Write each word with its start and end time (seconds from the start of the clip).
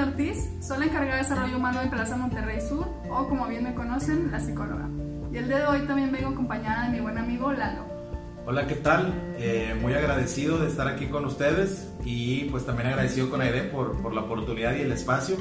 Ortiz, 0.00 0.50
soy 0.60 0.78
la 0.78 0.84
encargada 0.86 1.16
de 1.16 1.22
desarrollo 1.22 1.56
humano 1.56 1.80
de 1.80 1.88
Plaza 1.88 2.16
Monterrey 2.16 2.60
Sur, 2.60 2.86
o 3.10 3.28
como 3.28 3.46
bien 3.46 3.64
me 3.64 3.74
conocen, 3.74 4.30
la 4.30 4.40
psicóloga. 4.40 4.88
Y 5.32 5.38
el 5.38 5.48
día 5.48 5.58
de 5.58 5.66
hoy 5.66 5.80
también 5.86 6.12
vengo 6.12 6.28
acompañada 6.28 6.86
de 6.86 6.92
mi 6.92 7.00
buen 7.00 7.16
amigo 7.18 7.52
Lalo. 7.52 7.84
Hola, 8.46 8.66
¿qué 8.66 8.76
tal? 8.76 9.12
Eh, 9.38 9.76
muy 9.80 9.94
agradecido 9.94 10.58
de 10.58 10.68
estar 10.68 10.86
aquí 10.86 11.06
con 11.06 11.24
ustedes 11.24 11.92
y 12.04 12.44
pues 12.44 12.64
también 12.64 12.88
agradecido 12.88 13.30
con 13.30 13.40
Aide 13.40 13.62
por, 13.62 14.00
por 14.00 14.14
la 14.14 14.22
oportunidad 14.22 14.74
y 14.74 14.82
el 14.82 14.92
espacio 14.92 15.36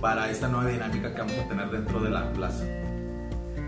para 0.00 0.28
esta 0.30 0.48
nueva 0.48 0.68
dinámica 0.68 1.14
que 1.14 1.20
vamos 1.20 1.38
a 1.38 1.48
tener 1.48 1.70
dentro 1.70 2.00
de 2.00 2.10
la 2.10 2.32
plaza. 2.32 2.64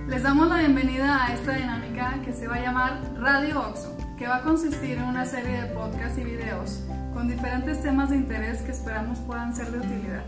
Les 0.08 0.22
damos 0.22 0.48
la 0.48 0.58
bienvenida 0.58 1.24
a 1.24 1.32
esta 1.32 1.56
dinámica 1.56 2.20
que 2.24 2.32
se 2.32 2.46
va 2.46 2.56
a 2.56 2.60
llamar 2.60 3.00
Radio 3.18 3.60
Oxo, 3.60 3.96
que 4.18 4.26
va 4.26 4.36
a 4.36 4.42
consistir 4.42 4.98
en 4.98 5.04
una 5.04 5.24
serie 5.24 5.62
de 5.62 5.66
podcasts 5.68 6.18
y 6.18 6.24
videos 6.24 6.82
con 7.14 7.28
diferentes 7.28 7.80
temas 7.80 8.10
de 8.10 8.16
interés 8.16 8.60
que 8.62 8.72
esperamos 8.72 9.20
puedan 9.20 9.54
ser 9.54 9.70
de 9.70 9.78
utilidad. 9.78 10.24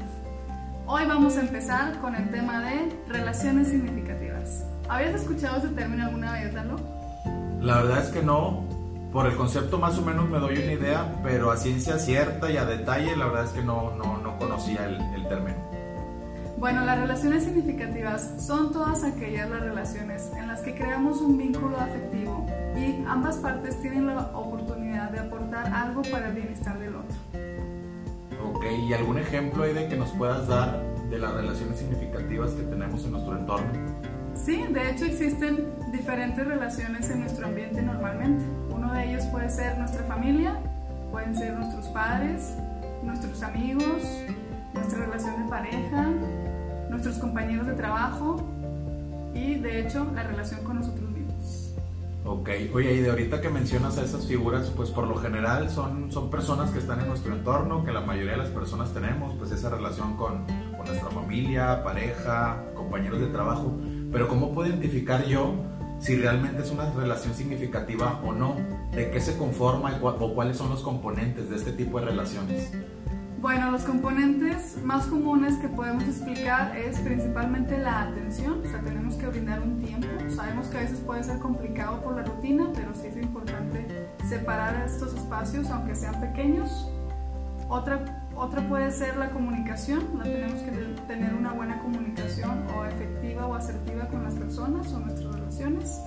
Hoy 0.86 1.04
vamos 1.04 1.36
a 1.36 1.40
empezar 1.40 1.98
con 1.98 2.14
el 2.14 2.30
tema 2.30 2.60
de 2.60 2.96
relaciones 3.08 3.68
significativas. 3.68 4.64
¿Habías 4.88 5.20
escuchado 5.20 5.58
ese 5.58 5.68
término 5.70 6.04
alguna 6.04 6.32
vez, 6.32 6.54
Lalo? 6.54 6.76
La 7.60 7.78
verdad 7.78 8.04
es 8.04 8.10
que 8.10 8.22
no. 8.22 8.64
Por 9.12 9.26
el 9.26 9.36
concepto 9.36 9.78
más 9.78 9.98
o 9.98 10.02
menos 10.02 10.28
me 10.28 10.38
doy 10.38 10.58
una 10.58 10.72
idea, 10.72 11.20
pero 11.24 11.50
a 11.50 11.56
ciencia 11.56 11.98
cierta 11.98 12.50
y 12.50 12.56
a 12.56 12.64
detalle 12.64 13.16
la 13.16 13.26
verdad 13.26 13.44
es 13.46 13.50
que 13.50 13.62
no, 13.62 13.96
no, 13.96 14.18
no 14.18 14.38
conocía 14.38 14.86
el, 14.86 15.00
el 15.14 15.26
término. 15.26 15.56
Bueno, 16.58 16.84
las 16.84 16.98
relaciones 16.98 17.44
significativas 17.44 18.34
son 18.38 18.72
todas 18.72 19.02
aquellas 19.02 19.50
las 19.50 19.60
relaciones 19.60 20.30
en 20.38 20.46
las 20.46 20.60
que 20.60 20.74
creamos 20.74 21.20
un 21.20 21.36
vínculo 21.36 21.78
afectivo 21.78 22.46
y 22.76 23.04
ambas 23.06 23.36
partes 23.36 23.80
tienen 23.82 24.06
la 24.06 24.18
oportunidad 24.18 24.45
aportar 25.66 25.74
algo 25.74 26.02
para 26.02 26.28
el 26.28 26.34
bienestar 26.34 26.78
del 26.78 26.96
otro. 26.96 27.16
Ok, 28.44 28.64
¿y 28.88 28.92
algún 28.92 29.18
ejemplo 29.18 29.64
hay 29.64 29.74
de 29.74 29.88
que 29.88 29.96
nos 29.96 30.10
puedas 30.12 30.46
dar 30.46 30.82
de 31.10 31.18
las 31.18 31.34
relaciones 31.34 31.78
significativas 31.78 32.52
que 32.52 32.62
tenemos 32.62 33.04
en 33.04 33.12
nuestro 33.12 33.38
entorno? 33.38 33.72
Sí, 34.34 34.64
de 34.70 34.90
hecho 34.90 35.06
existen 35.06 35.66
diferentes 35.92 36.46
relaciones 36.46 37.08
en 37.10 37.20
nuestro 37.20 37.46
ambiente 37.46 37.82
normalmente. 37.82 38.44
Uno 38.70 38.92
de 38.92 39.10
ellos 39.10 39.24
puede 39.26 39.48
ser 39.48 39.78
nuestra 39.78 40.04
familia, 40.04 40.58
pueden 41.10 41.34
ser 41.34 41.54
nuestros 41.54 41.86
padres, 41.88 42.54
nuestros 43.02 43.42
amigos, 43.42 44.02
nuestra 44.74 45.06
relación 45.06 45.42
de 45.42 45.48
pareja, 45.48 46.10
nuestros 46.90 47.18
compañeros 47.18 47.66
de 47.66 47.72
trabajo 47.72 48.44
y 49.34 49.54
de 49.54 49.80
hecho 49.80 50.06
la 50.14 50.22
relación 50.22 50.62
con 50.64 50.76
nosotros. 50.76 51.05
Ok, 52.28 52.50
oye, 52.74 52.92
y 52.94 53.00
de 53.02 53.10
ahorita 53.10 53.40
que 53.40 53.48
mencionas 53.48 53.98
a 53.98 54.02
esas 54.02 54.26
figuras, 54.26 54.72
pues 54.74 54.90
por 54.90 55.06
lo 55.06 55.14
general 55.14 55.70
son, 55.70 56.10
son 56.10 56.28
personas 56.28 56.72
que 56.72 56.80
están 56.80 57.00
en 57.00 57.06
nuestro 57.06 57.32
entorno, 57.32 57.84
que 57.84 57.92
la 57.92 58.00
mayoría 58.00 58.32
de 58.32 58.38
las 58.38 58.48
personas 58.50 58.92
tenemos, 58.92 59.32
pues 59.38 59.52
esa 59.52 59.70
relación 59.70 60.16
con, 60.16 60.44
con 60.76 60.86
nuestra 60.86 61.08
familia, 61.10 61.84
pareja, 61.84 62.64
compañeros 62.74 63.20
de 63.20 63.28
trabajo. 63.28 63.76
Pero 64.10 64.26
¿cómo 64.26 64.52
puedo 64.52 64.68
identificar 64.68 65.24
yo 65.26 65.54
si 66.00 66.16
realmente 66.16 66.62
es 66.62 66.70
una 66.72 66.92
relación 66.92 67.32
significativa 67.32 68.20
o 68.24 68.32
no? 68.32 68.56
¿De 68.90 69.08
qué 69.12 69.20
se 69.20 69.38
conforma 69.38 69.96
o 70.02 70.34
cuáles 70.34 70.56
son 70.56 70.70
los 70.70 70.82
componentes 70.82 71.48
de 71.48 71.54
este 71.54 71.70
tipo 71.70 72.00
de 72.00 72.06
relaciones? 72.06 72.72
Bueno, 73.46 73.70
los 73.70 73.84
componentes 73.84 74.76
más 74.82 75.06
comunes 75.06 75.56
que 75.58 75.68
podemos 75.68 76.02
explicar 76.02 76.76
es 76.76 76.98
principalmente 76.98 77.78
la 77.78 78.02
atención, 78.02 78.60
o 78.66 78.68
sea, 78.68 78.80
tenemos 78.80 79.14
que 79.14 79.28
brindar 79.28 79.60
un 79.62 79.78
tiempo. 79.78 80.08
Sabemos 80.34 80.66
que 80.66 80.78
a 80.78 80.80
veces 80.80 80.98
puede 80.98 81.22
ser 81.22 81.38
complicado 81.38 82.02
por 82.02 82.16
la 82.16 82.24
rutina, 82.24 82.66
pero 82.74 82.92
sí 82.92 83.06
es 83.06 83.16
importante 83.16 83.86
separar 84.28 84.84
estos 84.84 85.14
espacios, 85.14 85.70
aunque 85.70 85.94
sean 85.94 86.20
pequeños. 86.20 86.90
Otra, 87.68 88.26
otra 88.34 88.68
puede 88.68 88.90
ser 88.90 89.16
la 89.16 89.30
comunicación, 89.30 90.02
¿no? 90.12 90.24
tenemos 90.24 90.60
que 90.62 90.72
tener 91.06 91.32
una 91.32 91.52
buena 91.52 91.78
comunicación 91.78 92.66
o 92.76 92.84
efectiva 92.84 93.46
o 93.46 93.54
asertiva 93.54 94.08
con 94.08 94.24
las 94.24 94.34
personas 94.34 94.92
o 94.92 94.98
nuestras 94.98 95.32
relaciones. 95.32 96.00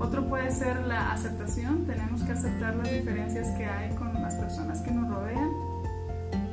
Otro 0.00 0.26
puede 0.26 0.50
ser 0.50 0.80
la 0.86 1.12
aceptación, 1.12 1.84
tenemos 1.84 2.22
que 2.22 2.32
aceptar 2.32 2.74
las 2.76 2.90
diferencias 2.90 3.50
que 3.58 3.66
hay 3.66 3.94
con 3.94 4.14
las 4.14 4.36
personas 4.36 4.80
que 4.80 4.90
nos 4.90 5.10
rodean. 5.10 5.50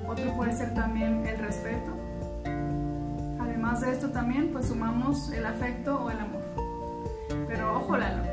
Otro 0.09 0.35
puede 0.35 0.53
ser 0.53 0.73
también 0.73 1.23
el 1.27 1.37
respeto. 1.37 1.91
Además 3.39 3.81
de 3.81 3.91
esto 3.91 4.09
también 4.09 4.51
pues 4.51 4.65
sumamos 4.65 5.31
el 5.31 5.45
afecto 5.45 6.03
o 6.03 6.09
el 6.09 6.17
amor. 6.17 6.41
Pero 7.47 7.77
ojo 7.77 7.95
Lalo, 7.95 8.23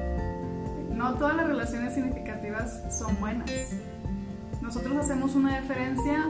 no 0.90 1.14
todas 1.16 1.36
las 1.36 1.46
relaciones 1.46 1.92
significativas 1.92 2.82
son 2.90 3.20
buenas. 3.20 3.50
Nosotros 4.62 4.96
hacemos 4.96 5.34
una 5.34 5.60
diferencia 5.60 6.24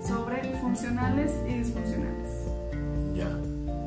sobre 0.00 0.40
funcionales 0.60 1.32
y 1.48 1.54
disfuncionales. 1.54 2.46
Ya, 3.12 3.28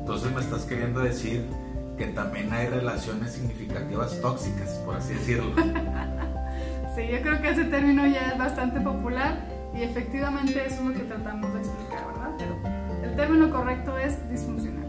entonces 0.00 0.30
me 0.34 0.42
estás 0.42 0.66
queriendo 0.66 1.00
decir 1.00 1.46
que 1.96 2.08
también 2.08 2.52
hay 2.52 2.66
relaciones 2.66 3.32
significativas 3.32 4.20
tóxicas, 4.20 4.68
por 4.84 4.96
así 4.96 5.14
decirlo. 5.14 5.54
sí, 6.94 7.08
yo 7.10 7.22
creo 7.22 7.40
que 7.40 7.48
ese 7.48 7.64
término 7.64 8.06
ya 8.06 8.32
es 8.32 8.38
bastante 8.38 8.80
popular 8.82 9.59
y 9.74 9.82
efectivamente 9.82 10.66
eso 10.66 10.76
es 10.76 10.86
lo 10.86 10.92
que 10.92 11.00
tratamos 11.00 11.52
de 11.54 11.60
explicar, 11.60 12.06
¿verdad? 12.08 12.30
Pero 12.38 13.08
el 13.08 13.16
término 13.16 13.50
correcto 13.50 13.98
es 13.98 14.28
disfuncional. 14.30 14.86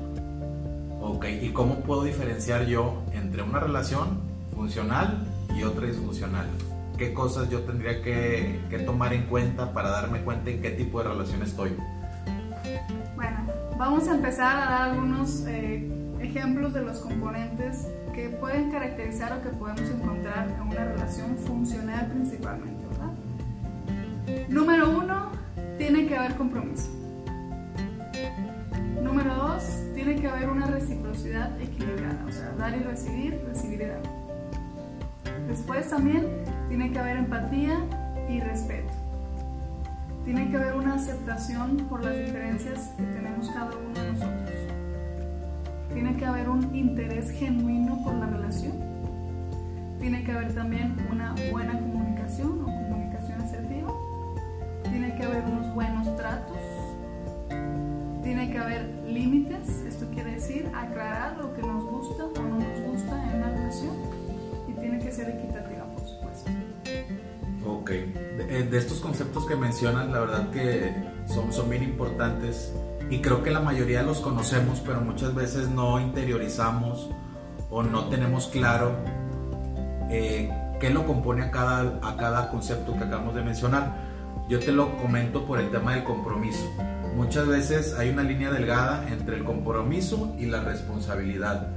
Ok, 1.00 1.26
¿y 1.42 1.50
cómo 1.50 1.76
puedo 1.82 2.04
diferenciar 2.04 2.66
yo 2.66 3.02
entre 3.14 3.44
una 3.44 3.60
relación 3.60 4.22
funcional 4.54 5.26
y 5.56 5.64
otra 5.64 5.88
disfuncional? 5.88 6.48
¿Qué 6.98 7.14
cosas 7.14 7.50
yo 7.50 7.62
tendría 7.62 8.02
que, 8.02 8.60
que 8.70 8.80
tomar 8.80 9.14
en 9.14 9.24
cuenta 9.24 9.74
para 9.74 9.90
darme 9.90 10.22
cuenta 10.22 10.52
en 10.52 10.62
qué 10.62 10.72
tipo 10.72 11.02
de 11.02 11.10
relación 11.10 11.42
estoy? 11.42 11.76
Bueno, 13.16 13.38
vamos 13.78 14.08
a 14.08 14.16
empezar 14.16 14.58
a 14.58 14.70
dar 14.70 14.82
algunos 14.92 15.46
eh, 15.48 15.90
ejemplos 16.20 16.74
de 16.74 16.82
los 16.82 17.00
componentes 17.00 17.88
que 18.14 18.30
pueden 18.30 18.72
caracterizar 18.72 19.34
o 19.34 19.42
que 19.42 19.50
podemos 19.50 19.82
encontrar 19.82 20.50
en 20.50 20.62
una 20.62 20.86
relación 20.86 21.38
funcional 21.38 22.08
principalmente. 22.08 22.81
Número 24.50 24.90
uno, 24.90 25.32
tiene 25.78 26.06
que 26.08 26.16
haber 26.16 26.36
compromiso. 26.36 26.90
Número 29.02 29.34
dos, 29.36 29.64
tiene 29.96 30.16
que 30.16 30.28
haber 30.28 30.50
una 30.50 30.68
reciprocidad 30.68 31.60
equilibrada, 31.62 32.24
o 32.28 32.32
sea, 32.32 32.52
dar 32.58 32.76
y 32.76 32.84
recibir, 32.84 33.42
recibir 33.48 33.82
y 33.82 33.86
dar. 33.86 34.02
Después 35.48 35.90
también 35.90 36.28
tiene 36.70 36.92
que 36.92 37.00
haber 37.00 37.18
empatía 37.18 37.78
y 38.30 38.40
respeto. 38.40 38.92
Tiene 40.24 40.50
que 40.50 40.58
haber 40.58 40.76
una 40.76 40.96
aceptación 40.96 41.78
por 41.90 42.04
las 42.04 42.16
diferencias 42.18 42.92
que 42.98 43.04
tenemos 43.04 43.50
cada 43.50 43.72
uno 43.76 44.00
de 44.00 44.12
nosotros. 44.14 44.50
Tiene 45.94 46.16
que 46.16 46.26
haber 46.26 46.48
un 46.48 46.74
interés 46.76 47.32
genuino 47.32 48.04
por 48.04 48.14
la 48.14 48.28
relación. 48.28 48.74
Tiene 50.00 50.24
que 50.24 50.32
haber 50.32 50.54
también 50.54 50.96
una 51.12 51.36
buena 51.52 51.74
comunicación 51.80 52.61
que 55.22 55.28
haber 55.28 55.44
unos 55.44 55.74
buenos 55.76 56.16
tratos, 56.18 56.58
tiene 58.24 58.52
que 58.52 58.58
haber 58.58 58.90
límites, 59.06 59.70
esto 59.88 60.08
quiere 60.12 60.32
decir 60.32 60.68
aclarar 60.76 61.38
lo 61.38 61.54
que 61.54 61.62
nos 61.62 61.84
gusta 61.84 62.26
o 62.26 62.44
no 62.44 62.58
nos 62.58 62.80
gusta 62.92 63.30
en 63.30 63.38
una 63.38 63.50
relación 63.50 63.96
y 64.68 64.74
tiene 64.80 64.98
que 64.98 65.12
ser 65.12 65.30
equitativa, 65.30 65.86
por 65.96 66.08
supuesto. 66.08 66.52
Ok, 67.68 67.90
de, 67.92 68.64
de 68.64 68.78
estos 68.80 69.00
conceptos 69.00 69.46
que 69.46 69.56
mencionas, 69.56 70.10
la 70.10 70.22
verdad 70.22 70.50
que 70.50 70.92
son, 71.28 71.54
son 71.54 71.70
bien 71.70 71.84
importantes 71.84 72.74
y 73.12 73.22
creo 73.22 73.44
que 73.44 73.52
la 73.52 73.60
mayoría 73.60 74.02
los 74.02 74.22
conocemos, 74.22 74.80
pero 74.80 75.02
muchas 75.02 75.36
veces 75.36 75.70
no 75.70 76.00
interiorizamos 76.00 77.12
o 77.70 77.84
no 77.84 78.06
tenemos 78.06 78.48
claro 78.48 78.96
eh, 80.10 80.50
qué 80.80 80.90
lo 80.90 81.06
compone 81.06 81.44
a 81.44 81.52
cada, 81.52 82.00
a 82.02 82.18
cada 82.18 82.50
concepto 82.50 82.94
que 82.98 83.04
acabamos 83.04 83.36
de 83.36 83.44
mencionar. 83.44 84.11
Yo 84.50 84.60
te 84.60 84.72
lo 84.72 84.98
comento 84.98 85.46
por 85.46 85.60
el 85.60 85.72
tema 85.72 85.96
del 85.96 86.04
compromiso. 86.04 86.70
Muchas 87.16 87.48
veces 87.48 87.96
hay 87.98 88.10
una 88.10 88.24
línea 88.24 88.52
delgada 88.52 89.08
entre 89.10 89.38
el 89.38 89.44
compromiso 89.44 90.36
y 90.40 90.46
la 90.46 90.62
responsabilidad. 90.62 91.70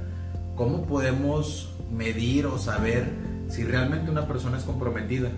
¿Cómo 0.55 0.83
podemos 0.85 1.75
medir 1.91 2.45
o 2.45 2.57
saber 2.57 3.09
si 3.47 3.63
realmente 3.63 4.11
una 4.11 4.27
persona 4.27 4.57
es 4.57 4.63
comprometida? 4.63 5.29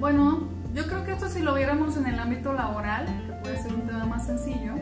Bueno, 0.00 0.48
yo 0.74 0.86
creo 0.86 1.04
que 1.04 1.12
esto 1.12 1.28
si 1.28 1.40
lo 1.40 1.54
viéramos 1.54 1.96
en 1.96 2.06
el 2.06 2.18
ámbito 2.18 2.52
laboral, 2.52 3.06
que 3.26 3.32
puede 3.42 3.62
ser 3.62 3.74
un 3.74 3.82
tema 3.82 4.06
más 4.06 4.26
sencillo, 4.26 4.74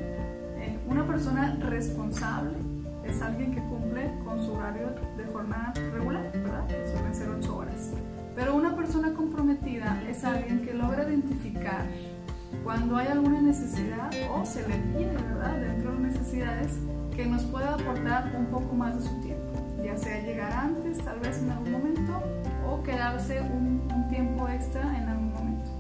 eh, 0.59 0.79
una 0.87 1.06
persona 1.06 1.56
responsable 1.61 2.56
es 3.05 3.23
alguien 3.23 3.55
que 3.55 3.61
cumple 3.61 4.12
con 4.25 4.44
su 4.44 4.53
horario 4.53 4.94
de 5.17 5.25
jornada 5.27 5.73
regular, 5.93 6.31
¿verdad? 6.33 6.67
Que 6.67 6.87
suelen 6.87 7.15
ser 7.15 7.29
8 7.29 7.56
horas. 7.56 7.91
Pero 8.37 8.55
una 8.55 8.77
persona 8.77 9.15
comprometida 9.15 10.03
es 10.06 10.23
alguien 10.23 10.61
que 10.61 10.75
logra 10.75 11.09
identificar 11.09 11.87
cuando 12.62 12.97
hay 12.97 13.06
alguna 13.09 13.41
necesidad 13.41 14.11
o 14.31 14.44
se 14.44 14.61
le 14.69 14.75
pide, 14.77 15.12
¿verdad? 15.17 15.59
Dentro 15.59 15.93
de 15.93 16.00
las 16.00 16.12
necesidades 16.12 16.73
que 17.17 17.25
nos 17.25 17.44
pueda 17.44 17.73
aportar 17.73 18.37
un 18.38 18.47
poco 18.47 18.75
más 18.75 18.94
de 18.94 19.09
su 19.09 19.21
tiempo, 19.23 19.55
ya 19.83 19.97
sea 19.97 20.21
llegar 20.21 20.53
antes, 20.53 20.99
tal 20.99 21.19
vez 21.21 21.38
en 21.38 21.50
algún 21.50 21.73
momento, 21.73 22.23
o 22.69 22.83
quedarse 22.83 23.41
un, 23.41 23.88
un 23.94 24.09
tiempo 24.09 24.47
extra 24.50 24.83
en 24.83 25.09
algún 25.09 25.33
momento. 25.33 25.71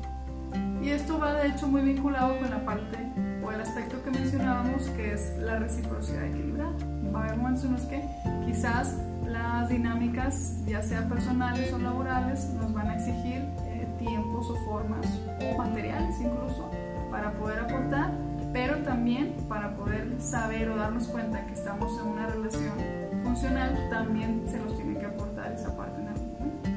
Y 0.82 0.90
esto 0.90 1.18
va 1.18 1.34
de 1.34 1.48
hecho 1.48 1.68
muy 1.68 1.82
vinculado 1.82 2.38
con 2.38 2.48
la 2.48 2.64
parte 2.64 2.96
o 3.44 3.52
el 3.52 3.60
aspecto 3.60 4.02
que 4.02 4.10
mencionábamos, 4.10 4.84
que 4.90 5.12
es 5.12 5.36
la 5.38 5.58
reciprocidad 5.58 6.24
equilibrada. 6.24 6.72
Va 7.14 7.20
a 7.20 7.24
haber 7.24 7.36
momentos 7.36 7.64
en 7.64 7.72
los 7.72 7.82
que 7.82 8.02
quizás 8.46 8.96
las 9.28 9.68
dinámicas, 9.68 10.64
ya 10.66 10.82
sea 10.82 11.08
personales 11.08 11.72
o 11.72 11.78
laborales, 11.78 12.50
nos 12.54 12.72
van 12.72 12.88
a 12.88 12.94
exigir 12.96 13.44
eh, 13.66 13.86
tiempos 13.98 14.50
o 14.50 14.56
formas 14.64 15.06
o 15.40 15.58
materiales 15.58 16.16
incluso 16.20 16.70
para 17.10 17.32
poder 17.32 17.60
aportar, 17.60 18.10
pero 18.52 18.76
también 18.78 19.34
para 19.48 19.76
poder 19.76 20.14
saber 20.18 20.70
o 20.70 20.76
darnos 20.76 21.08
cuenta 21.08 21.44
que 21.46 21.54
estamos 21.54 21.98
en 22.00 22.08
una 22.08 22.26
relación 22.26 22.74
funcional, 23.22 23.88
también 23.90 24.44
se 24.46 24.58
nos 24.58 24.76
tiene 24.76 24.98
que 24.98 25.06
aportar 25.06 25.52
esa 25.52 25.76
parte 25.76 26.00
en 26.00 26.06
momento. 26.06 26.70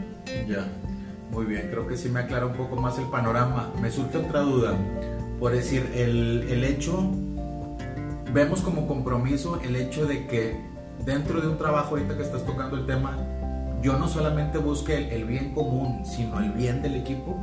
Ya, 0.47 0.67
muy 1.31 1.45
bien, 1.45 1.67
creo 1.69 1.87
que 1.87 1.97
sí 1.97 2.09
me 2.09 2.21
aclara 2.21 2.45
un 2.45 2.53
poco 2.53 2.75
más 2.75 2.97
el 2.97 3.05
panorama. 3.05 3.71
Me 3.81 3.91
surge 3.91 4.17
otra 4.17 4.41
duda, 4.41 4.75
por 5.39 5.51
decir, 5.51 5.89
el, 5.93 6.47
el 6.49 6.63
hecho, 6.63 7.11
vemos 8.33 8.61
como 8.61 8.87
compromiso 8.87 9.59
el 9.61 9.75
hecho 9.75 10.05
de 10.05 10.27
que 10.27 10.59
dentro 11.05 11.41
de 11.41 11.47
un 11.47 11.57
trabajo, 11.57 11.91
ahorita 11.91 12.15
que 12.15 12.23
estás 12.23 12.45
tocando 12.45 12.77
el 12.77 12.85
tema, 12.85 13.17
yo 13.81 13.97
no 13.97 14.07
solamente 14.07 14.57
busque 14.57 15.13
el, 15.15 15.25
bien 15.25 15.53
común, 15.53 16.05
sino 16.05 16.39
el 16.39 16.51
bien 16.51 16.81
del 16.81 16.95
equipo. 16.95 17.37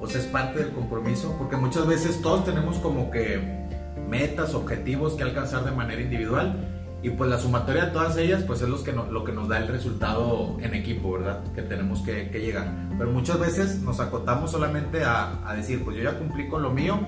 O 0.00 0.06
sea, 0.06 0.20
es 0.20 0.26
parte 0.26 0.58
del 0.58 0.72
compromiso, 0.72 1.34
porque 1.38 1.56
muchas 1.56 1.86
veces 1.86 2.20
todos 2.20 2.44
tenemos 2.44 2.78
como 2.78 3.10
que 3.10 3.66
metas, 4.08 4.54
objetivos 4.54 5.14
que 5.14 5.22
alcanzar 5.22 5.64
de 5.64 5.70
manera 5.70 6.00
individual 6.00 6.54
y 7.02 7.10
pues 7.10 7.30
la 7.30 7.38
sumatoria 7.38 7.86
de 7.86 7.90
todas 7.92 8.16
ellas 8.16 8.42
pues 8.42 8.62
es 8.62 8.68
que, 8.80 8.92
lo 8.92 9.24
que 9.24 9.32
nos 9.32 9.48
da 9.48 9.58
el 9.58 9.68
resultado 9.68 10.56
en 10.60 10.74
equipo, 10.74 11.12
¿verdad? 11.12 11.42
Que 11.54 11.62
tenemos 11.62 12.00
que, 12.02 12.24
llegar. 12.24 12.68
Pero 12.98 13.10
muchas 13.10 13.38
veces 13.38 13.80
nos 13.82 14.00
acotamos 14.00 14.50
solamente 14.50 15.04
a, 15.04 15.48
a, 15.48 15.54
decir 15.54 15.84
pues 15.84 15.96
yo 15.96 16.02
ya 16.02 16.18
cumplí 16.18 16.48
con 16.48 16.62
lo 16.62 16.70
mío 16.70 16.98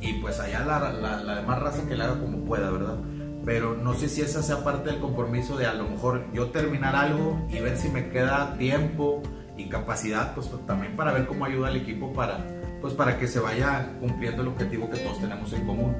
y 0.00 0.14
pues 0.14 0.40
allá 0.40 0.64
la, 0.64 0.90
la, 0.92 1.22
la 1.22 1.34
demás 1.36 1.60
raza 1.60 1.86
que 1.88 1.96
le 1.96 2.04
haga 2.04 2.20
como 2.20 2.38
pueda, 2.44 2.70
¿verdad? 2.70 2.96
Pero 3.46 3.76
no 3.76 3.94
sé 3.94 4.08
si 4.08 4.22
esa 4.22 4.42
sea 4.42 4.64
parte 4.64 4.90
del 4.90 4.98
compromiso 4.98 5.56
de 5.56 5.66
a 5.66 5.72
lo 5.72 5.88
mejor 5.88 6.24
yo 6.32 6.50
terminar 6.50 6.96
algo 6.96 7.46
y 7.48 7.60
ver 7.60 7.76
si 7.76 7.88
me 7.88 8.10
queda 8.10 8.58
tiempo 8.58 9.22
y 9.56 9.68
capacidad, 9.68 10.34
pues 10.34 10.50
también 10.66 10.96
para 10.96 11.12
ver 11.12 11.26
cómo 11.26 11.44
ayuda 11.44 11.68
al 11.68 11.76
equipo 11.76 12.12
para, 12.12 12.44
pues 12.80 12.92
para 12.92 13.20
que 13.20 13.28
se 13.28 13.38
vaya 13.38 13.88
cumpliendo 14.00 14.42
el 14.42 14.48
objetivo 14.48 14.90
que 14.90 14.98
todos 14.98 15.20
tenemos 15.20 15.52
en 15.52 15.64
común. 15.64 15.94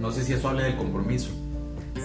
No 0.00 0.10
sé 0.10 0.24
si 0.24 0.32
eso 0.32 0.48
hable 0.48 0.62
del 0.62 0.76
compromiso. 0.78 1.30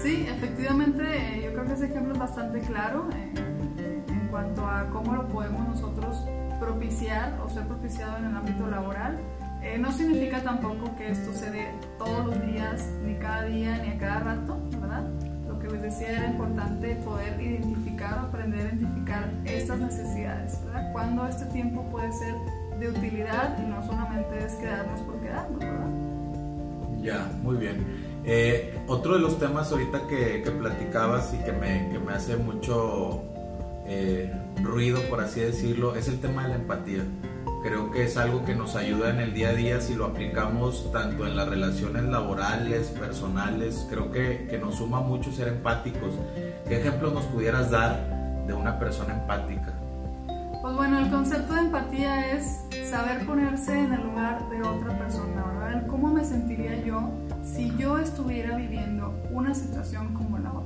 Sí, 0.04 0.28
efectivamente, 0.28 1.04
eh, 1.04 1.44
yo 1.46 1.54
creo 1.54 1.66
que 1.68 1.74
ese 1.74 1.86
ejemplo 1.86 2.12
es 2.12 2.20
bastante 2.20 2.60
claro 2.60 3.08
eh, 3.16 4.04
en 4.10 4.28
cuanto 4.30 4.68
a 4.68 4.90
cómo 4.90 5.16
lo 5.16 5.26
podemos 5.30 5.66
nosotros 5.70 6.18
propiciar 6.60 7.40
o 7.42 7.50
ser 7.50 7.66
propiciado 7.66 8.18
en 8.18 8.26
el 8.26 8.36
ámbito 8.36 8.68
laboral. 8.68 9.22
Eh, 9.66 9.80
no 9.80 9.92
significa 9.92 10.44
tampoco 10.44 10.96
que 10.96 11.10
esto 11.10 11.34
se 11.34 11.50
dé 11.50 11.68
todos 11.98 12.28
los 12.28 12.46
días, 12.46 12.88
ni 13.04 13.16
cada 13.16 13.46
día, 13.46 13.80
ni 13.80 13.90
a 13.90 13.98
cada 13.98 14.20
rato, 14.20 14.60
¿verdad? 14.80 15.10
Lo 15.48 15.58
que 15.58 15.68
les 15.68 15.82
decía 15.82 16.12
era 16.12 16.28
importante 16.28 16.96
poder 17.04 17.42
identificar, 17.42 18.20
aprender 18.20 18.60
a 18.60 18.64
identificar 18.70 19.32
estas 19.44 19.80
necesidades, 19.80 20.64
¿verdad? 20.66 20.92
Cuando 20.94 21.28
este 21.28 21.46
tiempo 21.46 21.84
puede 21.90 22.12
ser 22.14 22.36
de 22.80 22.90
utilidad 22.90 23.58
y 23.58 23.68
no 23.68 23.84
solamente 23.88 24.46
es 24.46 24.54
quedarnos 24.54 25.02
por 25.02 25.20
quedarnos, 25.20 25.60
¿verdad? 25.60 25.90
Ya, 27.02 27.32
muy 27.42 27.58
bien. 27.58 27.84
Eh, 28.24 28.78
otro 28.86 29.16
de 29.16 29.20
los 29.20 29.40
temas 29.40 29.72
ahorita 29.72 30.06
que, 30.08 30.44
que 30.44 30.52
platicabas 30.52 31.34
y 31.34 31.38
que 31.44 31.52
me, 31.54 31.90
que 31.90 31.98
me 31.98 32.14
hace 32.14 32.38
mucho 32.38 33.24
eh, 33.88 34.32
ruido, 34.62 35.02
por 35.10 35.22
así 35.22 35.40
decirlo, 35.40 35.96
es 35.96 36.08
el 36.08 36.20
tema 36.20 36.44
de 36.44 36.50
la 36.50 36.56
empatía. 36.56 37.04
Creo 37.66 37.90
que 37.90 38.04
es 38.04 38.16
algo 38.16 38.46
que 38.46 38.54
nos 38.54 38.76
ayuda 38.76 39.10
en 39.10 39.20
el 39.20 39.34
día 39.34 39.50
a 39.50 39.54
día 39.54 39.82
si 39.82 39.96
lo 39.96 40.06
aplicamos 40.06 40.92
tanto 40.92 41.26
en 41.26 41.36
las 41.36 41.50
relaciones 41.50 42.04
laborales, 42.04 42.90
personales. 42.90 43.88
Creo 43.90 44.12
que, 44.12 44.46
que 44.48 44.60
nos 44.60 44.76
suma 44.76 45.02
mucho 45.02 45.32
ser 45.32 45.48
empáticos. 45.48 46.14
¿Qué 46.68 46.80
ejemplos 46.80 47.16
nos 47.16 47.24
pudieras 47.24 47.72
dar 47.72 48.46
de 48.46 48.54
una 48.54 48.78
persona 48.78 49.16
empática? 49.16 49.74
Pues 50.62 50.76
bueno, 50.76 51.00
el 51.00 51.10
concepto 51.10 51.56
de 51.56 51.62
empatía 51.62 52.34
es 52.34 52.62
saber 52.88 53.26
ponerse 53.26 53.76
en 53.76 53.94
el 53.94 54.02
lugar 54.04 54.48
de 54.50 54.62
otra 54.62 54.96
persona, 55.00 55.44
¿verdad? 55.46 55.88
¿Cómo 55.88 56.14
me 56.14 56.24
sentiría 56.24 56.80
yo 56.84 57.10
si 57.42 57.76
yo 57.78 57.98
estuviera 57.98 58.56
viviendo 58.56 59.12
una 59.32 59.56
situación 59.56 60.14
como 60.14 60.38
la 60.38 60.54
otra? 60.54 60.65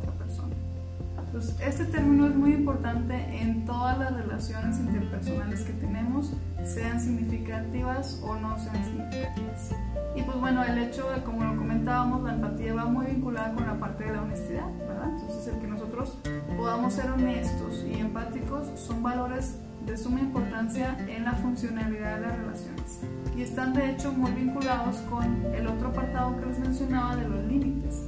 Pues 1.31 1.55
este 1.59 1.85
término 1.85 2.25
es 2.25 2.35
muy 2.35 2.53
importante 2.53 3.13
en 3.39 3.65
todas 3.65 3.99
las 3.99 4.13
relaciones 4.13 4.79
interpersonales 4.79 5.61
que 5.61 5.73
tenemos, 5.73 6.33
sean 6.63 6.99
significativas 6.99 8.19
o 8.23 8.35
no 8.35 8.57
sean 8.57 8.83
significativas. 8.83 9.71
Y 10.15 10.23
pues 10.23 10.39
bueno, 10.39 10.63
el 10.63 10.77
hecho 10.79 11.09
de, 11.11 11.21
como 11.21 11.43
lo 11.43 11.55
comentábamos, 11.55 12.23
la 12.23 12.33
empatía 12.33 12.73
va 12.73 12.85
muy 12.85 13.05
vinculada 13.05 13.53
con 13.53 13.67
la 13.67 13.79
parte 13.79 14.05
de 14.05 14.13
la 14.13 14.23
honestidad, 14.23 14.67
¿verdad? 14.79 15.09
Entonces 15.13 15.53
el 15.53 15.59
que 15.59 15.67
nosotros 15.67 16.17
podamos 16.57 16.93
ser 16.93 17.11
honestos 17.11 17.85
y 17.87 17.99
empáticos 17.99 18.67
son 18.79 19.03
valores 19.03 19.59
de 19.85 19.97
suma 19.97 20.19
importancia 20.19 20.97
en 21.07 21.25
la 21.25 21.33
funcionalidad 21.33 22.15
de 22.15 22.21
las 22.21 22.37
relaciones 22.37 22.99
y 23.35 23.43
están 23.43 23.73
de 23.73 23.91
hecho 23.91 24.11
muy 24.11 24.31
vinculados 24.31 24.97
con 25.09 25.45
el 25.55 25.67
otro 25.67 25.87
apartado 25.89 26.37
que 26.37 26.45
les 26.47 26.59
mencionaba 26.59 27.15
de 27.15 27.27
los 27.27 27.45
límites, 27.45 28.03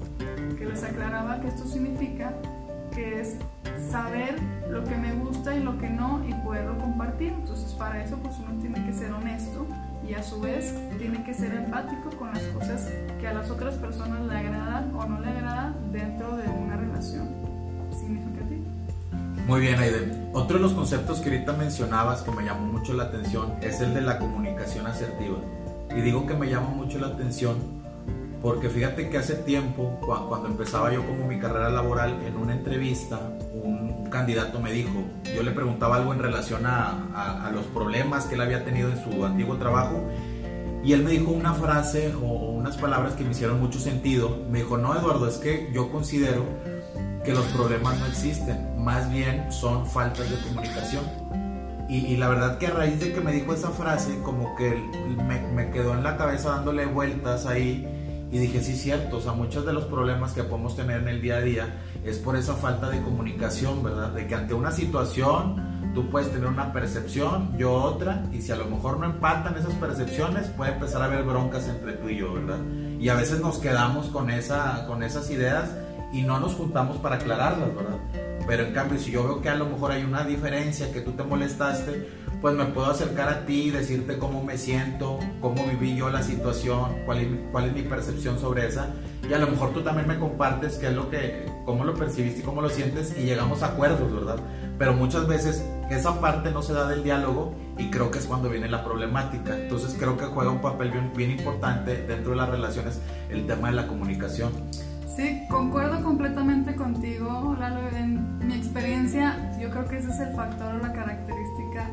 que 0.58 0.66
les 0.66 0.84
aclaraba 0.84 1.40
que 1.40 1.48
esto 1.48 1.66
significa 1.66 2.34
que 2.92 3.22
es 3.22 3.38
saber 3.90 4.36
lo 4.70 4.84
que 4.84 4.96
me 4.96 5.14
gusta 5.14 5.56
y 5.56 5.62
lo 5.62 5.78
que 5.78 5.90
no 5.90 6.24
y 6.28 6.34
poderlo 6.46 6.78
compartir. 6.78 7.34
Entonces 7.34 7.74
para 7.74 8.04
eso 8.04 8.18
pues 8.18 8.36
uno 8.40 8.60
tiene 8.60 8.86
que 8.86 8.94
ser 8.94 9.12
honesto 9.12 9.66
y 10.08 10.14
a 10.14 10.24
su 10.24 10.40
vez 10.42 10.76
tiene 10.98 11.24
que 11.24 11.34
ser 11.34 11.54
empático 11.54 12.10
con 12.18 12.30
las 12.34 12.44
cosas 12.48 12.90
que 13.20 13.28
a 13.28 13.34
las 13.34 13.50
otras 13.50 13.76
personas 13.76 14.22
le 14.22 14.36
agradan 14.36 14.94
o 14.96 15.06
no 15.06 15.20
le 15.20 15.30
agradan 15.30 15.76
dentro 15.92 16.36
de 16.38 16.48
una 16.48 16.78
relación 16.78 17.30
significativa. 17.92 18.66
Muy 19.48 19.62
bien, 19.62 19.80
Aiden. 19.80 20.30
Otro 20.34 20.58
de 20.58 20.64
los 20.64 20.74
conceptos 20.74 21.20
que 21.20 21.30
ahorita 21.30 21.54
mencionabas 21.54 22.22
que 22.22 22.32
me 22.32 22.44
llamó 22.44 22.72
mucho 22.72 22.94
la 22.94 23.04
atención 23.04 23.54
es 23.62 23.82
el 23.82 23.94
de 23.94 24.02
la 24.02 24.18
comunicación 24.20 24.88
asertiva. 24.88 25.38
Y 25.96 26.02
digo 26.02 26.26
que 26.26 26.36
me 26.36 26.50
llama 26.50 26.70
mucho 26.70 27.00
la 27.00 27.08
atención 27.08 27.81
porque 28.42 28.70
fíjate 28.70 29.10
que 29.10 29.18
hace 29.18 29.36
tiempo, 29.36 30.00
cuando 30.28 30.48
empezaba 30.48 30.92
yo 30.92 31.06
como 31.06 31.28
mi 31.28 31.38
carrera 31.38 31.70
laboral, 31.70 32.24
en 32.26 32.38
una 32.38 32.54
entrevista, 32.54 33.20
un 33.54 34.10
candidato 34.10 34.60
me 34.60 34.72
dijo, 34.72 35.04
yo 35.36 35.44
le 35.44 35.52
preguntaba 35.52 35.98
algo 35.98 36.12
en 36.14 36.20
relación 36.20 36.66
a, 36.66 37.52
los 37.54 37.66
problemas 37.68 38.26
que 38.26 38.36
él 38.36 38.42
había 38.42 38.66
tenido 38.66 38.90
en 38.90 39.04
su 39.04 39.24
antiguo 39.26 39.58
trabajo, 39.58 40.04
y 40.84 40.94
él 40.94 41.04
me 41.04 41.12
dijo 41.12 41.30
una 41.30 41.54
frase 41.54 42.12
o 42.16 42.26
unas 42.26 42.78
palabras 42.78 43.14
que 43.14 43.24
me 43.24 43.32
hicieron 43.32 43.60
mucho 43.60 43.78
sentido. 43.78 44.40
Me 44.50 44.60
dijo, 44.60 44.80
no, 44.80 44.98
Eduardo, 44.98 45.28
es 45.28 45.38
que 45.38 45.70
yo 45.72 45.92
considero 45.92 46.44
que 47.24 47.34
los 47.34 47.46
problemas 47.46 48.00
no 48.00 48.08
existen, 48.08 48.84
más 48.84 49.12
bien 49.12 49.52
son 49.52 49.86
faltas 49.86 50.32
de 50.32 50.38
comunicación. 50.38 51.04
Y, 51.88 52.16
la 52.16 52.30
verdad 52.30 52.58
que 52.58 52.68
a 52.68 52.72
raíz 52.72 53.02
de 53.02 53.12
que 53.12 53.20
me 53.20 53.34
dijo 53.34 53.54
esa 53.54 53.70
frase, 53.70 54.18
como 54.24 54.56
que 54.56 54.82
me, 55.28 55.42
me 55.54 55.72
quedó 55.72 55.94
en 55.94 56.04
la 56.04 56.16
cabeza 56.16 56.52
dándole 56.52 56.86
vueltas 56.86 57.46
ahí 57.46 57.86
y 58.32 58.38
dije, 58.38 58.64
sí, 58.64 58.76
cierto, 58.76 59.18
o 59.18 59.22
sea, 59.22 59.34
muchos 59.34 59.66
de 59.66 59.74
los 59.74 59.84
problemas 59.86 60.32
que 60.32 60.44
podemos 60.44 60.76
tener 60.76 61.02
en 61.02 61.08
el 61.10 61.22
día 61.22 61.38
a 61.38 61.42
día 61.42 61.82
es 62.06 62.18
por 62.18 62.38
esa 62.38 62.56
falta 62.56 62.90
de 62.90 63.02
comunicación, 63.02 63.84
¿verdad? 63.84 64.12
De 64.12 64.26
que 64.26 64.36
ante 64.36 64.54
una 64.54 64.72
situación 64.72 65.94
tú 65.94 66.10
puedes 66.10 66.32
tener 66.32 66.48
una 66.48 66.72
percepción, 66.72 67.58
yo 67.58 67.74
otra, 67.74 68.24
y 68.32 68.42
si 68.42 68.54
a 68.54 68.56
lo 68.56 68.66
mejor 68.66 69.00
no 69.00 69.06
empatan 69.06 69.58
esas 69.58 69.74
percepciones, 69.74 70.48
puede 70.48 70.72
empezar 70.72 71.02
a 71.02 71.06
haber 71.06 71.24
broncas 71.24 71.68
entre 71.68 71.94
tú 71.94 72.08
y 72.08 72.18
yo, 72.18 72.34
¿verdad? 72.34 72.60
Y 73.00 73.10
a 73.10 73.16
veces 73.16 73.42
nos 73.42 73.58
quedamos 73.58 74.08
con, 74.08 74.30
esa, 74.30 74.86
con 74.88 75.04
esas 75.04 75.30
ideas 75.30 75.70
y 76.14 76.22
no 76.22 76.40
nos 76.40 76.54
juntamos 76.54 76.98
para 76.98 77.16
aclararlas, 77.16 77.76
¿verdad? 77.76 78.31
Pero 78.52 78.66
en 78.66 78.74
cambio, 78.74 79.00
si 79.00 79.12
yo 79.12 79.24
veo 79.24 79.42
que 79.42 79.48
a 79.48 79.56
lo 79.56 79.66
mejor 79.66 79.94
hay 79.94 80.04
una 80.04 80.26
diferencia, 80.26 80.92
que 80.92 81.00
tú 81.00 81.14
te 81.14 81.24
molestaste, 81.24 82.10
pues 82.42 82.54
me 82.54 82.66
puedo 82.66 82.92
acercar 82.92 83.30
a 83.30 83.46
ti 83.46 83.70
decirte 83.70 84.18
cómo 84.18 84.44
me 84.44 84.58
siento, 84.58 85.20
cómo 85.40 85.66
viví 85.68 85.96
yo 85.96 86.10
la 86.10 86.22
situación, 86.22 86.98
cuál 87.06 87.20
es, 87.20 87.28
cuál 87.54 87.68
es 87.68 87.74
mi 87.74 87.84
percepción 87.84 88.38
sobre 88.40 88.68
esa. 88.68 88.90
Y 89.30 89.32
a 89.32 89.38
lo 89.38 89.48
mejor 89.48 89.72
tú 89.72 89.84
también 89.84 90.06
me 90.06 90.20
compartes 90.20 90.74
qué 90.74 90.88
es 90.88 90.94
lo 90.94 91.10
que, 91.10 91.46
cómo 91.64 91.86
lo 91.86 91.94
percibiste 91.94 92.42
y 92.42 92.44
cómo 92.44 92.62
lo 92.62 92.68
sientes 92.68 93.16
y 93.18 93.22
llegamos 93.22 93.64
a 93.64 93.68
acuerdos, 93.68 94.14
¿verdad? 94.14 94.44
Pero 94.78 94.96
muchas 94.96 95.28
veces 95.28 95.64
esa 95.90 96.20
parte 96.20 96.52
no 96.52 96.62
se 96.62 96.74
da 96.74 96.90
del 96.90 97.04
diálogo 97.04 97.56
y 97.78 97.90
creo 97.90 98.12
que 98.12 98.20
es 98.20 98.26
cuando 98.26 98.50
viene 98.50 98.68
la 98.68 98.84
problemática. 98.84 99.58
Entonces 99.58 99.96
creo 99.98 100.18
que 100.18 100.26
juega 100.26 100.52
un 100.52 100.60
papel 100.60 100.92
bien, 100.92 101.14
bien 101.16 101.32
importante 101.32 102.06
dentro 102.06 102.32
de 102.32 102.36
las 102.36 102.50
relaciones 102.50 103.00
el 103.30 103.48
tema 103.48 103.70
de 103.70 103.76
la 103.76 103.88
comunicación. 103.88 104.52
Sí, 105.16 105.46
concuerdo 105.50 106.02
completamente 106.04 106.76
contigo, 106.76 107.56
Lalo. 107.60 107.82
En 107.96 108.48
mi 108.48 108.56
experiencia, 108.56 109.58
yo 109.60 109.70
creo 109.70 109.86
que 109.86 109.98
ese 109.98 110.10
es 110.10 110.20
el 110.20 110.34
factor 110.36 110.76
o 110.76 110.78
la 110.80 110.94
característica 110.94 111.90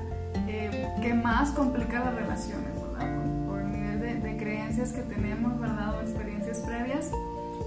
que 1.00 1.14
más 1.14 1.50
complica 1.50 2.00
las 2.00 2.14
relaciones, 2.14 2.70
¿verdad? 2.74 3.46
Por, 3.46 3.60
el 3.60 3.70
nivel 3.72 4.22
de, 4.22 4.36
creencias 4.36 4.92
que 4.92 5.02
tenemos, 5.02 5.58
¿verdad? 5.60 5.96
O 5.96 6.00
experiencias 6.00 6.60
previas. 6.60 7.10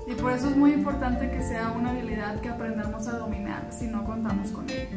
Y 0.07 0.15
por 0.15 0.31
eso 0.31 0.49
es 0.49 0.55
muy 0.55 0.73
importante 0.73 1.29
que 1.29 1.41
sea 1.41 1.71
una 1.71 1.91
habilidad 1.91 2.39
que 2.39 2.49
aprendamos 2.49 3.07
a 3.07 3.17
dominar 3.17 3.67
si 3.71 3.87
no 3.87 4.03
contamos 4.03 4.51
con 4.51 4.69
ella. 4.69 4.87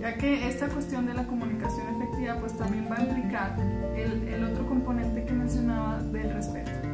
Ya 0.00 0.14
que 0.14 0.48
esta 0.48 0.68
cuestión 0.68 1.06
de 1.06 1.14
la 1.14 1.24
comunicación 1.24 1.86
efectiva 1.96 2.36
pues 2.38 2.56
también 2.56 2.86
va 2.90 2.96
a 2.96 3.02
implicar 3.02 3.56
el, 3.96 4.28
el 4.28 4.44
otro 4.44 4.66
componente 4.66 5.24
que 5.24 5.32
mencionaba 5.32 5.98
del 6.02 6.32
respeto. 6.32 6.85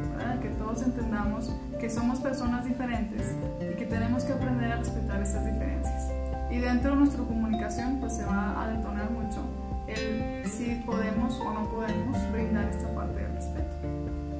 Que 0.43 0.49
todos 0.49 0.81
entendamos 0.81 1.49
que 1.79 1.89
somos 1.89 2.19
personas 2.19 2.65
diferentes 2.65 3.33
y 3.61 3.77
que 3.77 3.85
tenemos 3.85 4.25
que 4.25 4.33
aprender 4.33 4.73
a 4.73 4.75
respetar 4.75 5.21
esas 5.21 5.45
diferencias. 5.45 6.11
Y 6.51 6.57
dentro 6.57 6.91
de 6.91 6.97
nuestra 6.97 7.23
comunicación 7.23 8.01
pues 8.01 8.17
se 8.17 8.25
va 8.25 8.61
a 8.61 8.67
detonar 8.67 9.09
mucho 9.09 9.39
el 9.87 10.45
si 10.45 10.83
podemos 10.85 11.39
o 11.39 11.53
no 11.53 11.69
podemos 11.69 12.17
brindar 12.33 12.67
esta 12.67 12.93
parte 12.93 13.21
del 13.21 13.33
respeto. 13.35 13.87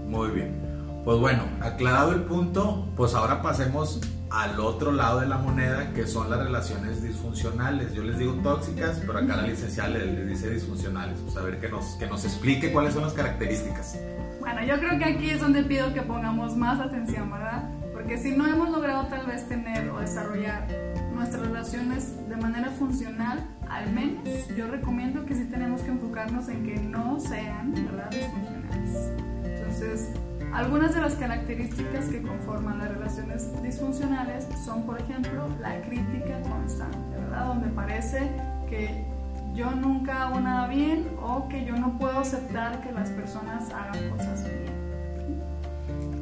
Muy 0.10 0.32
bien. 0.32 0.74
Pues 1.06 1.20
bueno, 1.20 1.44
aclarado 1.62 2.12
el 2.12 2.24
punto, 2.24 2.90
pues 2.98 3.14
ahora 3.14 3.42
pasemos 3.42 4.02
al 4.30 4.60
otro 4.60 4.92
lado 4.92 5.22
de 5.22 5.28
la 5.28 5.38
moneda, 5.38 5.94
que 5.94 6.06
son 6.06 6.30
las 6.30 6.40
relaciones 6.40 7.02
disfuncionales. 7.02 7.94
Yo 7.94 8.04
les 8.04 8.18
digo 8.18 8.34
tóxicas, 8.44 9.02
pero 9.06 9.20
acá 9.20 9.38
la 9.38 9.44
licenciada 9.44 9.90
les, 9.90 10.28
dice 10.28 10.50
disfuncionales. 10.50 11.18
Pues 11.24 11.38
a 11.38 11.44
ver 11.44 11.62
que 11.62 11.70
nos, 11.70 11.96
que 11.96 12.08
nos 12.08 12.26
explique 12.26 12.74
cuáles 12.74 12.94
son 12.94 13.04
las 13.04 13.14
características. 13.14 13.98
Bueno, 14.44 14.62
yo 14.66 14.78
creo 14.78 15.00
que 15.00 15.06
aquí 15.06 15.30
es 15.30 15.40
donde 15.40 15.64
pido 15.64 15.94
que 15.94 16.02
pongamos 16.02 16.58
más 16.58 16.82
atención, 16.82 17.32
¿verdad? 17.32 17.64
Porque 17.94 18.18
si 18.18 18.36
no 18.36 18.46
hemos 18.46 18.72
logrado 18.72 19.08
tal 19.08 19.26
vez 19.26 19.48
tener 19.48 19.90
o 19.90 20.02
desarrollar 20.02 20.68
nuestras 21.14 21.44
relaciones 21.44 22.28
de 22.28 22.36
manera 22.36 22.70
funcional, 22.72 23.48
al 23.70 23.90
menos 23.94 24.28
yo 24.58 24.68
recomiendo 24.68 25.26
que 25.26 25.34
sí 25.34 25.46
tenemos 25.46 25.82
que 25.84 25.92
enfocarnos 25.92 26.50
en 26.50 26.62
que 26.66 26.76
no 26.76 27.22
sean, 27.22 27.74
¿verdad?, 27.74 28.10
disfuncionales. 28.12 29.14
Entonces, 29.46 30.12
algunas 30.54 30.94
de 30.94 31.00
las 31.00 31.16
características 31.16 32.08
que 32.08 32.22
conforman 32.22 32.80
las 32.80 32.90
relaciones 32.90 33.50
disfuncionales 33.64 34.46
son, 34.66 34.86
por 34.86 35.00
ejemplo, 35.00 35.48
la 35.62 35.80
crítica 35.84 36.42
constante, 36.42 37.16
¿verdad? 37.18 37.46
Donde 37.46 37.70
parece 37.70 38.30
que 38.70 39.06
yo 39.54 39.72
nunca 39.72 40.24
hago 40.24 40.40
nada 40.40 40.68
bien 40.68 41.08
o 41.22 41.48
que 41.48 41.64
yo 41.66 41.76
no 41.78 41.98
puedo 41.98 42.20
aceptar 42.20 42.82
que 42.82 42.92
las 42.92 43.10
personas 43.12 43.72
hagan 43.72 44.10
cosas 44.10 44.44
bien. 44.44 44.74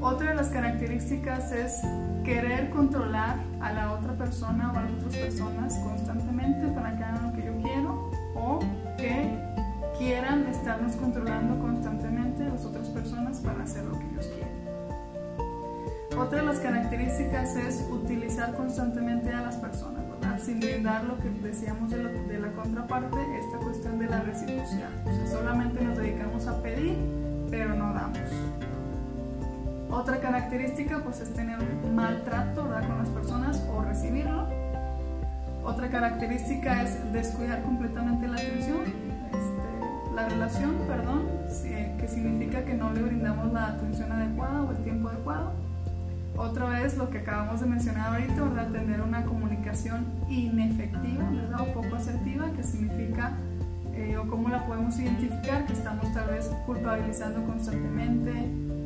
Otra 0.02 0.32
de 0.32 0.36
las 0.36 0.50
características 0.50 1.52
es 1.52 1.82
querer 2.24 2.70
controlar 2.72 3.38
a 3.62 3.72
la 3.72 3.94
otra 3.94 4.14
persona 4.14 4.72
o 4.74 4.78
a 4.78 4.82
las 4.82 4.92
otras 4.94 5.16
personas 5.16 5.78
constantemente 5.78 6.68
para 6.68 6.98
que 6.98 7.04
hagan 7.04 7.28
lo 7.28 7.34
que 7.34 7.46
yo 7.46 7.58
quiero 7.62 8.12
o 8.36 8.60
que 8.98 9.40
quieran 9.98 10.48
estarnos 10.48 10.96
controlando 10.96 11.60
constantemente 11.60 12.44
las 12.44 12.66
otras 12.66 12.90
personas 12.90 13.40
para 13.40 13.64
hacer 13.64 13.86
lo 13.86 13.98
que 13.98 14.06
ellos 14.08 14.28
quieren. 14.28 14.62
Otra 16.20 16.40
de 16.40 16.46
las 16.46 16.60
características 16.60 17.56
es 17.56 17.88
utilizar 17.90 18.56
constantemente 18.56 19.32
a 19.32 19.42
las 19.42 19.56
personas. 19.56 20.11
Sin 20.44 20.60
brindar 20.60 21.04
lo 21.04 21.20
que 21.20 21.30
decíamos 21.30 21.92
de, 21.92 22.04
de 22.04 22.40
la 22.40 22.52
contraparte, 22.54 23.18
esta 23.40 23.58
cuestión 23.58 24.00
de 24.00 24.08
la 24.08 24.22
reciprocidad. 24.22 24.90
O 25.06 25.14
sea, 25.14 25.28
solamente 25.28 25.84
nos 25.84 25.98
dedicamos 25.98 26.48
a 26.48 26.62
pedir, 26.64 26.98
pero 27.52 27.76
no 27.76 27.94
damos. 27.94 28.18
Otra 29.92 30.20
característica 30.20 31.00
pues 31.04 31.20
es 31.20 31.34
tener 31.34 31.60
maltrato 31.94 32.64
¿verdad? 32.64 32.88
con 32.88 32.98
las 32.98 33.10
personas 33.10 33.64
o 33.72 33.82
recibirlo. 33.84 34.48
Otra 35.64 35.90
característica 35.90 36.82
es 36.82 37.14
descuidar 37.14 37.62
completamente 37.62 38.28
la 38.28 38.38
atención, 38.38 38.82
este, 39.28 40.16
la 40.16 40.28
relación, 40.28 40.76
perdón, 40.88 41.28
que 42.00 42.08
significa 42.08 42.66
que 42.66 42.74
no 42.74 42.92
le 42.92 43.02
brindamos 43.04 43.54
la 43.54 43.68
atención 43.68 44.12
adecuada 44.12 44.64
o 44.64 44.72
el 44.72 44.78
tiempo 44.78 45.10
adecuado. 45.10 45.52
Otro 46.42 46.74
es 46.74 46.98
lo 46.98 47.12
que 47.12 47.20
acabamos 47.20 47.62
de 47.62 47.68
mencionar 47.68 48.16
ahorita, 48.16 48.42
¿verdad? 48.42 48.72
Tener 48.72 49.00
una 49.02 49.24
comunicación 49.26 50.08
inefectiva, 50.28 51.30
¿verdad? 51.30 51.62
O 51.62 51.66
poco 51.72 51.96
asertiva, 51.96 52.52
que 52.56 52.64
significa, 52.64 53.34
eh, 53.94 54.18
o 54.18 54.28
cómo 54.28 54.50
la 54.50 54.66
podemos 54.66 54.98
identificar, 54.98 55.68
que 55.68 55.74
estamos 55.74 56.12
tal 56.16 56.32
vez 56.32 56.50
culpabilizando 56.66 57.46
constantemente, 57.46 58.32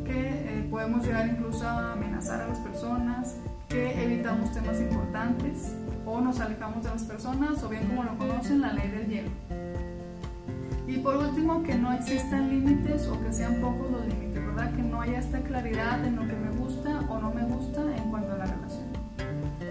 que 0.03 0.59
eh, 0.59 0.67
podemos 0.69 1.05
llegar 1.05 1.29
incluso 1.29 1.65
a 1.65 1.93
amenazar 1.93 2.41
a 2.41 2.47
las 2.50 2.59
personas, 2.59 3.38
que 3.69 4.03
evitamos 4.03 4.51
temas 4.51 4.81
importantes 4.81 5.77
o 6.05 6.19
nos 6.19 6.41
alejamos 6.41 6.83
de 6.83 6.89
las 6.89 7.03
personas, 7.03 7.63
o 7.63 7.69
bien 7.69 7.88
como 7.88 8.03
lo 8.03 8.17
conocen, 8.17 8.59
la 8.59 8.74
ley 8.74 8.89
del 8.89 9.07
hielo. 9.07 9.29
Y 10.88 10.97
por 10.97 11.15
último, 11.15 11.63
que 11.63 11.75
no 11.75 11.93
existan 11.93 12.50
límites 12.50 13.07
o 13.07 13.19
que 13.24 13.31
sean 13.31 13.55
pocos 13.62 13.89
los 13.89 14.05
límites, 14.05 14.45
¿verdad? 14.45 14.74
Que 14.74 14.81
no 14.81 15.00
haya 15.00 15.19
esta 15.19 15.39
claridad 15.39 16.03
en 16.05 16.17
lo 16.17 16.27
que 16.27 16.34
no 17.19 17.34
me 17.34 17.43
gusta 17.43 17.81
en 17.95 18.10
cuanto 18.10 18.34
a 18.34 18.38
la 18.38 18.45
relación. 18.45 18.86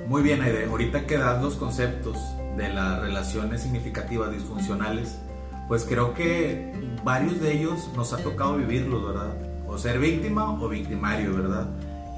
Muy 0.09 0.23
bien, 0.23 0.43
Aide. 0.43 0.67
Ahorita 0.67 1.07
que 1.07 1.17
das 1.19 1.43
los 1.43 1.55
conceptos 1.55 2.19
de 2.57 2.69
las 2.69 3.01
relaciones 3.01 3.63
significativas 3.63 4.31
disfuncionales, 4.33 5.19
pues 5.69 5.85
creo 5.85 6.15
que 6.15 6.73
varios 7.05 7.41
de 7.41 7.53
ellos 7.53 7.91
nos 7.97 8.13
ha 8.13 8.19
tocado 8.19 8.57
vivirlos, 8.57 9.07
¿verdad? 9.07 9.35
O 9.67 9.79
ser 9.79 9.99
víctima 9.99 10.53
o 10.61 10.69
victimario, 10.69 11.35
¿verdad? 11.35 11.69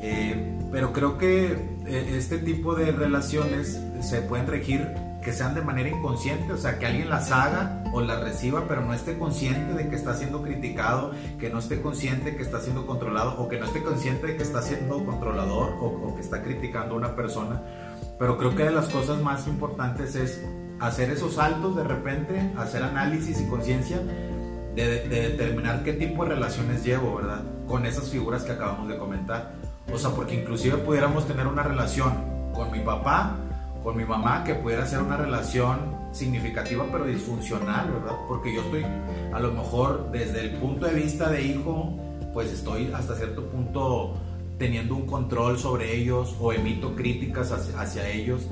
Eh, 0.03 0.59
pero 0.73 0.93
creo 0.93 1.17
que 1.17 1.53
eh, 1.87 2.15
este 2.17 2.39
tipo 2.39 2.75
de 2.75 2.93
relaciones 2.93 3.81
se 4.01 4.21
pueden 4.23 4.47
regir 4.47 5.06
que 5.27 5.33
sean 5.33 5.57
de 5.57 5.61
manera 5.61 5.89
inconsciente, 5.89 6.53
o 6.53 6.57
sea, 6.57 6.79
que 6.79 6.87
alguien 6.87 7.11
las 7.11 7.33
haga 7.33 7.83
o 7.93 8.01
las 8.01 8.21
reciba, 8.21 8.67
pero 8.69 8.83
no 8.83 8.95
esté 8.95 9.19
consciente 9.19 9.75
de 9.75 9.89
que 9.89 9.97
está 9.97 10.15
siendo 10.15 10.41
criticado, 10.41 11.11
que 11.41 11.51
no 11.51 11.59
esté 11.59 11.83
consciente 11.83 12.37
que 12.37 12.45
está 12.45 12.61
siendo 12.61 12.87
controlado 12.87 13.35
o 13.37 13.49
que 13.49 13.59
no 13.59 13.67
esté 13.67 13.83
consciente 13.83 14.29
de 14.29 14.37
que 14.37 14.45
está 14.45 14.63
siendo 14.63 15.05
controlador 15.05 15.79
o, 15.81 16.15
que 16.15 16.21
está 16.21 16.45
criticando 16.45 16.95
a 16.95 16.99
una 16.99 17.17
persona. 17.17 17.61
Pero 18.21 18.39
creo 18.39 18.55
que 18.55 18.63
de 18.63 18.71
las 18.71 18.89
cosas 18.89 19.21
más 19.21 19.49
importantes 19.49 20.15
es 20.15 20.45
hacer 20.79 21.11
esos 21.11 21.35
saltos 21.35 21.75
de 21.75 21.83
repente, 21.83 22.53
hacer 22.57 22.85
análisis 22.85 23.41
y 23.41 23.49
conciencia 23.49 23.99
de, 24.77 25.09
de 25.09 25.31
determinar 25.31 25.83
qué 25.83 25.95
tipo 25.95 26.23
de 26.23 26.37
relaciones 26.37 26.85
llevo, 26.85 27.17
¿verdad? 27.17 27.43
Con 27.67 27.85
esas 27.85 28.11
figuras 28.11 28.45
que 28.45 28.53
acabamos 28.53 28.87
de 28.87 28.97
comentar. 28.97 29.55
O 29.93 29.99
sea, 29.99 30.11
porque 30.11 30.37
inclusive 30.37 30.77
pudiéramos 30.77 31.27
tener 31.27 31.49
una 31.49 31.65
relación 31.65 32.15
con 32.55 32.71
mi 32.71 32.79
papá, 32.79 33.39
con 33.87 33.97
mi 33.97 34.05
mamá, 34.05 34.43
que 34.43 34.57
pudiera 34.57 34.85
ser 34.85 34.99
una 34.99 35.17
relación 35.17 35.95
significativa 36.11 36.85
pero 36.91 37.05
disfuncional, 37.05 37.89
¿verdad? 37.93 38.17
Porque 38.27 38.53
yo 38.53 38.63
estoy, 38.63 38.85
a 39.33 39.39
lo 39.39 39.53
mejor 39.53 40.11
desde 40.11 40.41
el 40.41 40.51
punto 40.55 40.87
de 40.87 40.95
vista 40.95 41.31
de 41.31 41.43
hijo, 41.43 41.97
pues 42.33 42.51
estoy 42.51 42.91
hasta 42.93 43.15
cierto 43.15 43.49
punto 43.49 44.15
teniendo 44.59 44.97
un 44.97 45.07
control 45.07 45.57
sobre 45.57 45.95
ellos 45.95 46.35
o 46.41 46.53
emito 46.53 46.97
críticas 46.97 47.53
hacia, 47.53 48.09
ellos. 48.09 48.49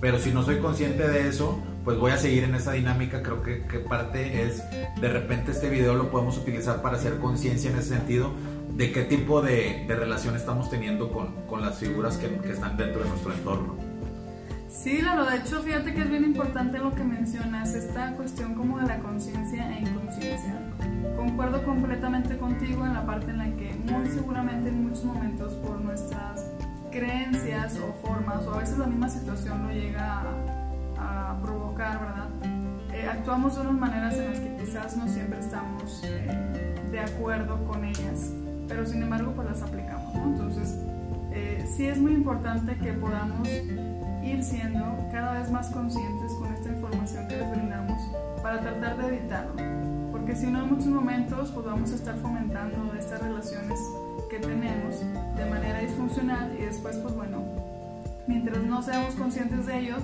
Pero 0.00 0.20
si 0.20 0.30
no 0.30 0.44
soy 0.44 0.58
consciente 0.58 1.08
de 1.08 1.26
eso, 1.26 1.58
pues 1.84 1.98
voy 1.98 2.12
a 2.12 2.16
seguir 2.16 2.44
en 2.44 2.54
esa 2.54 2.70
dinámica. 2.70 3.24
Creo 3.24 3.42
que, 3.42 3.80
parte 3.80 4.44
es, 4.44 4.62
de 5.00 5.08
repente 5.08 5.50
este 5.50 5.68
video 5.68 5.94
lo 5.94 6.12
podemos 6.12 6.38
utilizar 6.38 6.80
para 6.80 6.96
hacer 6.96 7.18
conciencia 7.18 7.72
en 7.72 7.78
ese 7.78 7.88
sentido 7.88 8.30
de 8.76 8.92
qué 8.92 9.02
tipo 9.02 9.42
de, 9.42 9.84
relación 9.88 10.36
estamos 10.36 10.70
teniendo 10.70 11.10
con, 11.10 11.32
con 11.48 11.60
las 11.60 11.76
figuras 11.76 12.18
que, 12.18 12.28
que 12.38 12.52
están 12.52 12.76
dentro 12.76 13.02
de 13.02 13.08
nuestro 13.08 13.32
entorno. 13.32 13.95
Sí, 14.76 15.00
Lalo, 15.00 15.24
de 15.24 15.38
hecho, 15.38 15.62
fíjate 15.62 15.94
que 15.94 16.02
es 16.02 16.10
bien 16.10 16.22
importante 16.22 16.78
lo 16.78 16.94
que 16.94 17.02
mencionas, 17.02 17.74
esta 17.74 18.12
cuestión 18.12 18.54
como 18.54 18.78
de 18.78 18.86
la 18.86 18.98
conciencia 18.98 19.74
e 19.74 19.80
inconsciencia. 19.80 20.60
Concuerdo 21.16 21.64
completamente 21.64 22.36
contigo 22.36 22.84
en 22.84 22.92
la 22.92 23.06
parte 23.06 23.30
en 23.30 23.38
la 23.38 23.46
que 23.56 23.74
muy 23.90 24.06
seguramente 24.08 24.68
en 24.68 24.86
muchos 24.86 25.04
momentos 25.04 25.54
por 25.54 25.80
nuestras 25.80 26.44
creencias 26.92 27.78
o 27.78 28.06
formas, 28.06 28.46
o 28.46 28.52
a 28.54 28.58
veces 28.58 28.76
la 28.76 28.86
misma 28.86 29.08
situación 29.08 29.66
lo 29.66 29.72
llega 29.72 30.22
a, 30.98 31.38
provocar, 31.42 31.98
¿verdad? 31.98 32.28
Eh, 32.92 33.08
actuamos 33.10 33.54
de 33.56 33.62
unas 33.62 33.74
maneras 33.74 34.14
en 34.14 34.30
las 34.30 34.40
que 34.40 34.56
quizás 34.56 34.96
no 34.96 35.08
siempre 35.08 35.38
estamos 35.40 36.02
eh, 36.04 36.74
de 36.90 37.00
acuerdo 37.00 37.64
con 37.64 37.82
ellas, 37.82 38.30
pero 38.68 38.84
sin 38.84 39.02
embargo 39.02 39.32
pues 39.32 39.48
las 39.48 39.62
aplicamos, 39.62 40.14
¿no? 40.14 40.24
Entonces, 40.24 40.78
eh, 41.32 41.64
sí 41.66 41.86
es 41.86 41.98
muy 41.98 42.12
importante 42.12 42.76
que 42.76 42.92
podamos 42.92 43.48
ir 44.26 44.42
siendo 44.42 44.80
cada 45.10 45.40
vez 45.40 45.50
más 45.50 45.68
conscientes 45.70 46.32
con 46.34 46.52
esta 46.52 46.68
información 46.68 47.28
que 47.28 47.36
les 47.36 47.50
brindamos 47.50 48.00
para 48.42 48.60
tratar 48.60 48.96
de 48.96 49.16
evitarlo. 49.16 49.54
Porque 50.12 50.34
si 50.34 50.46
no, 50.46 50.62
en 50.62 50.70
muchos 50.70 50.86
momentos 50.86 51.50
pues 51.52 51.66
vamos 51.66 51.92
a 51.92 51.94
estar 51.94 52.16
fomentando 52.16 52.94
estas 52.98 53.22
relaciones 53.22 53.78
que 54.28 54.38
tenemos 54.38 55.00
de 55.36 55.46
manera 55.46 55.80
disfuncional 55.80 56.52
y 56.58 56.64
después, 56.64 56.96
pues 56.96 57.14
bueno, 57.14 57.42
mientras 58.26 58.58
no 58.62 58.82
seamos 58.82 59.14
conscientes 59.14 59.66
de 59.66 59.78
ello, 59.78 59.96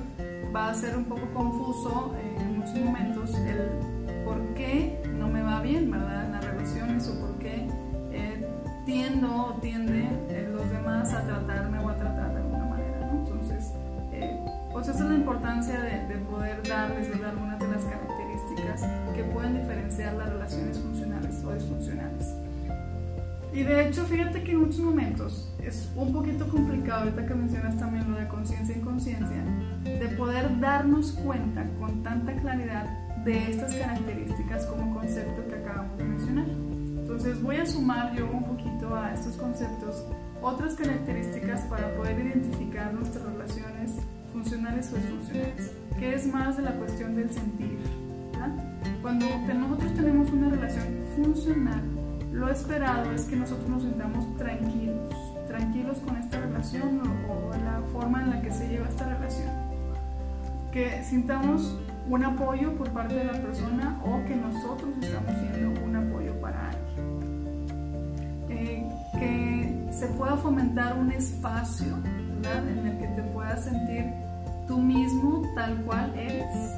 va 0.55 0.71
a 0.71 0.75
ser 0.75 0.97
un 0.97 1.05
poco 1.05 1.23
confuso 1.35 2.15
eh, 2.19 2.37
en 2.41 2.59
muchos 2.59 2.77
momentos 2.77 3.35
el 3.35 4.03
por 4.25 4.55
qué 4.55 5.03
no 5.19 5.29
me 5.29 5.43
va 5.43 5.61
bien, 5.61 5.91
¿verdad? 5.91 6.27
En 6.27 6.33
las 6.33 6.45
relaciones 6.45 7.09
o 7.09 7.21
por 7.21 7.39
qué 7.39 7.67
eh, 8.13 8.47
tiendo 8.85 9.47
o 9.47 9.53
tienden 9.61 10.27
eh, 10.29 10.49
los 10.53 10.71
demás 10.71 11.13
a 11.13 11.23
tratarme 11.23 11.79
o 11.79 11.89
a 11.89 11.97
tratar 11.97 12.32
pues 14.83 14.97
esa 14.97 15.05
es 15.05 15.11
la 15.11 15.17
importancia 15.17 15.81
de, 15.81 16.17
poder 16.29 16.61
darles 16.69 17.09
algunas 17.25 17.57
de 17.61 17.69
las 17.69 17.85
características 17.85 18.83
que 19.15 19.23
pueden 19.23 19.55
diferenciar 19.55 20.15
las 20.15 20.29
relaciones 20.29 20.77
funcionales 20.77 21.45
o 21.45 21.53
disfuncionales. 21.55 22.35
Y 23.53 23.63
de 23.63 23.87
hecho, 23.87 24.05
fíjate 24.07 24.43
que 24.43 24.51
en 24.51 24.63
muchos 24.63 24.81
momentos 24.81 25.55
es 25.63 25.89
un 25.95 26.13
poquito 26.13 26.49
complicado, 26.49 27.03
ahorita 27.03 27.27
que 27.27 27.33
mencionas 27.33 27.77
también 27.77 28.11
lo 28.11 28.19
de 28.19 28.27
conciencia 28.27 28.77
y 28.77 28.81
conciencia, 28.81 29.45
de 29.85 30.09
poder 30.17 30.59
darnos 30.59 31.13
cuenta 31.13 31.65
con 31.79 32.03
tanta 32.03 32.35
claridad 32.35 32.87
de 33.25 33.53
estas 33.53 33.77
características 33.77 34.67
como 34.67 34.99
concepto 34.99 35.47
que 35.47 35.55
acabamos 35.55 35.97
de 35.97 36.05
mencionar. 36.05 36.47
Entonces 36.49 37.41
voy 37.41 37.59
a 37.59 37.67
sumar 37.67 38.17
yo 38.17 38.29
un 38.29 38.43
poquito 38.43 38.97
a 38.97 39.15
estos 39.15 39.37
conceptos 39.37 40.05
otras 40.41 40.75
características 40.75 41.61
para 41.67 41.95
poder 41.95 42.19
identificar 42.19 42.93
nuestras 42.93 43.25
relaciones 43.27 43.93
funcionales 44.33 44.93
o 44.93 44.97
disfuncionales, 44.97 45.73
que 45.99 46.15
es 46.15 46.27
más 46.27 46.57
de 46.57 46.63
la 46.63 46.73
cuestión 46.73 47.15
del 47.15 47.31
sentir. 47.31 47.79
Cuando 49.01 49.27
nosotros 49.55 49.95
tenemos 49.95 50.31
una 50.31 50.49
relación 50.49 50.87
funcional, 51.17 51.83
lo 52.33 52.49
esperado 52.49 53.13
es 53.13 53.25
que 53.25 53.37
nosotros 53.37 53.69
nos 53.69 53.83
sintamos 53.83 54.37
tranquilos, 54.37 55.13
tranquilos 55.47 55.99
con 55.99 56.17
esta 56.17 56.41
relación 56.41 57.01
o, 57.29 57.51
la 57.65 57.81
forma 57.93 58.23
en 58.23 58.31
la 58.31 58.43
que 58.43 58.51
se 58.51 58.69
lleva 58.69 58.89
esta 58.89 59.09
relación. 59.09 59.51
Que 60.73 61.03
sintamos 61.05 61.79
un 62.09 62.25
apoyo 62.25 62.73
por 62.77 62.91
parte 62.91 63.15
de 63.15 63.25
la 63.25 63.41
persona 63.41 64.01
o 64.05 64.25
que 64.25 64.35
nosotros 64.35 64.91
estamos 65.01 65.33
siendo 65.37 65.85
un 65.85 65.97
apoyo 65.97 66.33
para 66.41 66.71
alguien. 66.71 66.93
Eh, 68.49 68.89
que 69.19 69.93
se 69.93 70.07
pueda 70.09 70.37
fomentar 70.37 70.99
un 70.99 71.13
espacio 71.13 71.99
en 72.45 72.87
el 72.87 72.99
sentir 73.63 74.13
tú 74.67 74.79
mismo 74.79 75.43
tal 75.55 75.77
cual 75.85 76.13
eres. 76.17 76.75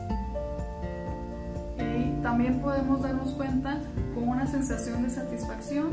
Y 1.79 2.23
también 2.23 2.61
podemos 2.61 3.03
darnos 3.03 3.33
cuenta 3.33 3.79
con 4.15 4.29
una 4.29 4.47
sensación 4.47 5.03
de 5.03 5.11
satisfacción 5.11 5.89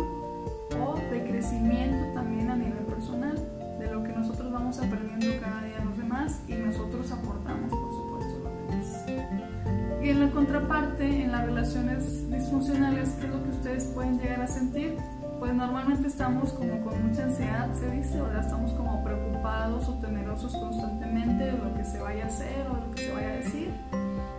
o 0.79 0.95
de 1.11 1.23
crecimiento 1.23 2.13
también 2.13 2.49
a 2.49 2.55
nivel 2.55 2.85
personal, 2.85 3.35
de 3.79 3.91
lo 3.91 4.03
que 4.03 4.13
nosotros 4.13 4.51
vamos 4.51 4.79
aprendiendo 4.79 5.27
cada 5.41 5.63
día 5.63 5.83
los 5.83 5.97
demás 5.97 6.41
y 6.47 6.53
nosotros 6.53 7.11
aportamos, 7.11 7.69
por 7.69 7.91
supuesto, 7.93 8.47
a 8.47 8.51
los 8.51 9.05
demás. 9.05 10.01
Y 10.03 10.09
en 10.09 10.19
la 10.19 10.31
contraparte, 10.31 11.23
en 11.23 11.31
las 11.31 11.45
relaciones 11.45 12.29
disfuncionales, 12.29 13.09
¿qué 13.19 13.27
es 13.27 13.31
lo 13.31 13.43
que 13.43 13.49
ustedes 13.49 13.85
pueden 13.85 14.17
llegar 14.17 14.41
a 14.41 14.47
sentir? 14.47 14.97
Pues 15.39 15.53
normalmente 15.53 16.07
estamos 16.07 16.53
como 16.53 16.81
con 16.83 17.07
mucha 17.07 17.23
ansiedad, 17.23 17.73
se 17.73 17.89
dice, 17.91 18.21
o 18.21 18.31
estamos 18.31 18.71
como 18.73 19.03
preocupados 19.03 19.87
o 19.89 19.93
temerosos 20.31 20.55
constantemente 20.55 21.45
de 21.45 21.51
lo 21.51 21.73
que 21.75 21.83
se 21.83 21.99
vaya 21.99 22.23
a 22.23 22.27
hacer 22.27 22.67
o 22.69 22.75
de 22.75 22.81
lo 22.81 22.91
que 22.91 23.03
se 23.03 23.11
vaya 23.11 23.27
a 23.27 23.33
decir. 23.33 23.71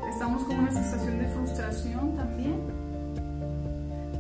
Estamos 0.09 0.43
con 0.45 0.59
una 0.59 0.71
sensación 0.71 1.19
de 1.19 1.27
frustración 1.29 2.17
también 2.17 2.83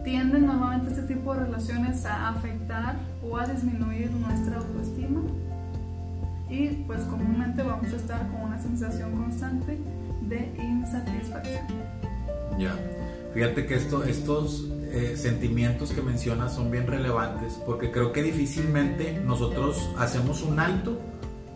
tienden 0.05 0.47
normalmente 0.47 0.91
este 0.91 1.14
tipo 1.14 1.33
de 1.33 1.45
relaciones 1.45 2.05
a 2.07 2.31
afectar 2.31 2.97
o 3.23 3.37
a 3.37 3.47
disminuir 3.47 4.11
nuestra 4.11 4.57
autoestima 4.57 5.21
y 6.50 6.69
pues 6.87 7.02
comúnmente 7.02 7.62
vamos 7.62 7.93
a 7.93 7.97
estar 7.97 8.26
con 8.29 8.43
una 8.43 8.61
sensación 8.61 9.12
constante 9.12 9.79
de 10.23 10.52
insatisfacción. 10.59 11.67
Ya, 12.59 12.75
fíjate 13.33 13.64
que 13.64 13.76
esto, 13.76 14.02
estos 14.02 14.69
eh, 14.91 15.17
sentimientos 15.17 15.93
que 15.93 16.02
mencionas 16.02 16.52
son 16.52 16.73
bien 16.73 16.88
relevantes 16.88 17.55
porque 17.64 17.93
creo 17.93 18.12
que 18.12 18.25
difícilmente 18.25 19.23
nosotros 19.25 19.88
hacemos 19.99 20.43
un 20.43 20.59
alto 20.59 20.99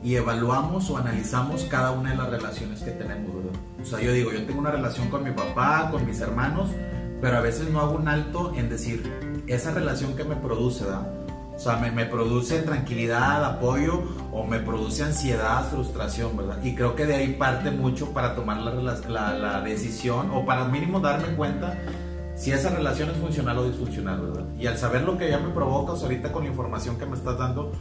y 0.06 0.14
evaluamos 0.14 0.88
o 0.88 0.98
analizamos 0.98 1.64
cada 1.64 1.90
una 1.90 2.10
de 2.10 2.16
las 2.16 2.30
relaciones 2.30 2.80
que 2.80 2.92
tenemos, 2.92 3.34
¿verdad? 3.34 3.60
O 3.82 3.84
sea, 3.84 4.00
yo 4.00 4.12
digo, 4.12 4.30
yo 4.30 4.46
tengo 4.46 4.60
una 4.60 4.70
relación 4.70 5.08
con 5.08 5.24
mi 5.24 5.32
papá, 5.32 5.88
con 5.90 6.06
mis 6.06 6.20
hermanos, 6.20 6.70
pero 7.20 7.38
a 7.38 7.40
veces 7.40 7.68
no 7.70 7.80
hago 7.80 7.96
un 7.96 8.06
alto 8.06 8.52
en 8.54 8.68
decir, 8.68 9.02
esa 9.48 9.72
relación 9.72 10.14
que 10.14 10.22
me 10.22 10.36
produce, 10.36 10.84
¿verdad? 10.84 11.10
O 11.56 11.58
sea, 11.58 11.78
me, 11.78 12.06
produce 12.06 12.62
tranquilidad, 12.62 13.44
apoyo 13.44 14.04
o 14.30 14.44
me 14.44 14.60
produce 14.60 15.02
ansiedad, 15.02 15.68
frustración, 15.70 16.36
¿verdad? 16.36 16.62
Y 16.62 16.76
creo 16.76 16.94
que 16.94 17.04
de 17.04 17.16
ahí 17.16 17.32
parte 17.32 17.72
mucho 17.72 18.12
para 18.12 18.36
tomar 18.36 18.58
la 18.58 19.60
decisión 19.62 20.30
o 20.30 20.46
para 20.46 20.66
mínimo 20.66 21.00
darme 21.00 21.34
cuenta 21.34 21.76
si 22.36 22.52
esa 22.52 22.68
relación 22.68 23.10
es 23.10 23.16
funcional 23.16 23.58
o 23.58 23.64
disfuncional, 23.64 24.20
¿verdad? 24.20 24.44
Y 24.58 24.66
al 24.66 24.76
saber 24.76 25.02
lo 25.02 25.16
que 25.16 25.30
ya 25.30 25.38
me 25.38 25.48
provoca, 25.48 25.92
o 25.92 25.96
sea, 25.96 26.06
ahorita 26.06 26.30
con 26.32 26.44
la 26.44 26.50
información 26.50 26.98
que 26.98 27.06
me 27.06 27.16
estás 27.16 27.38
dando, 27.38 27.72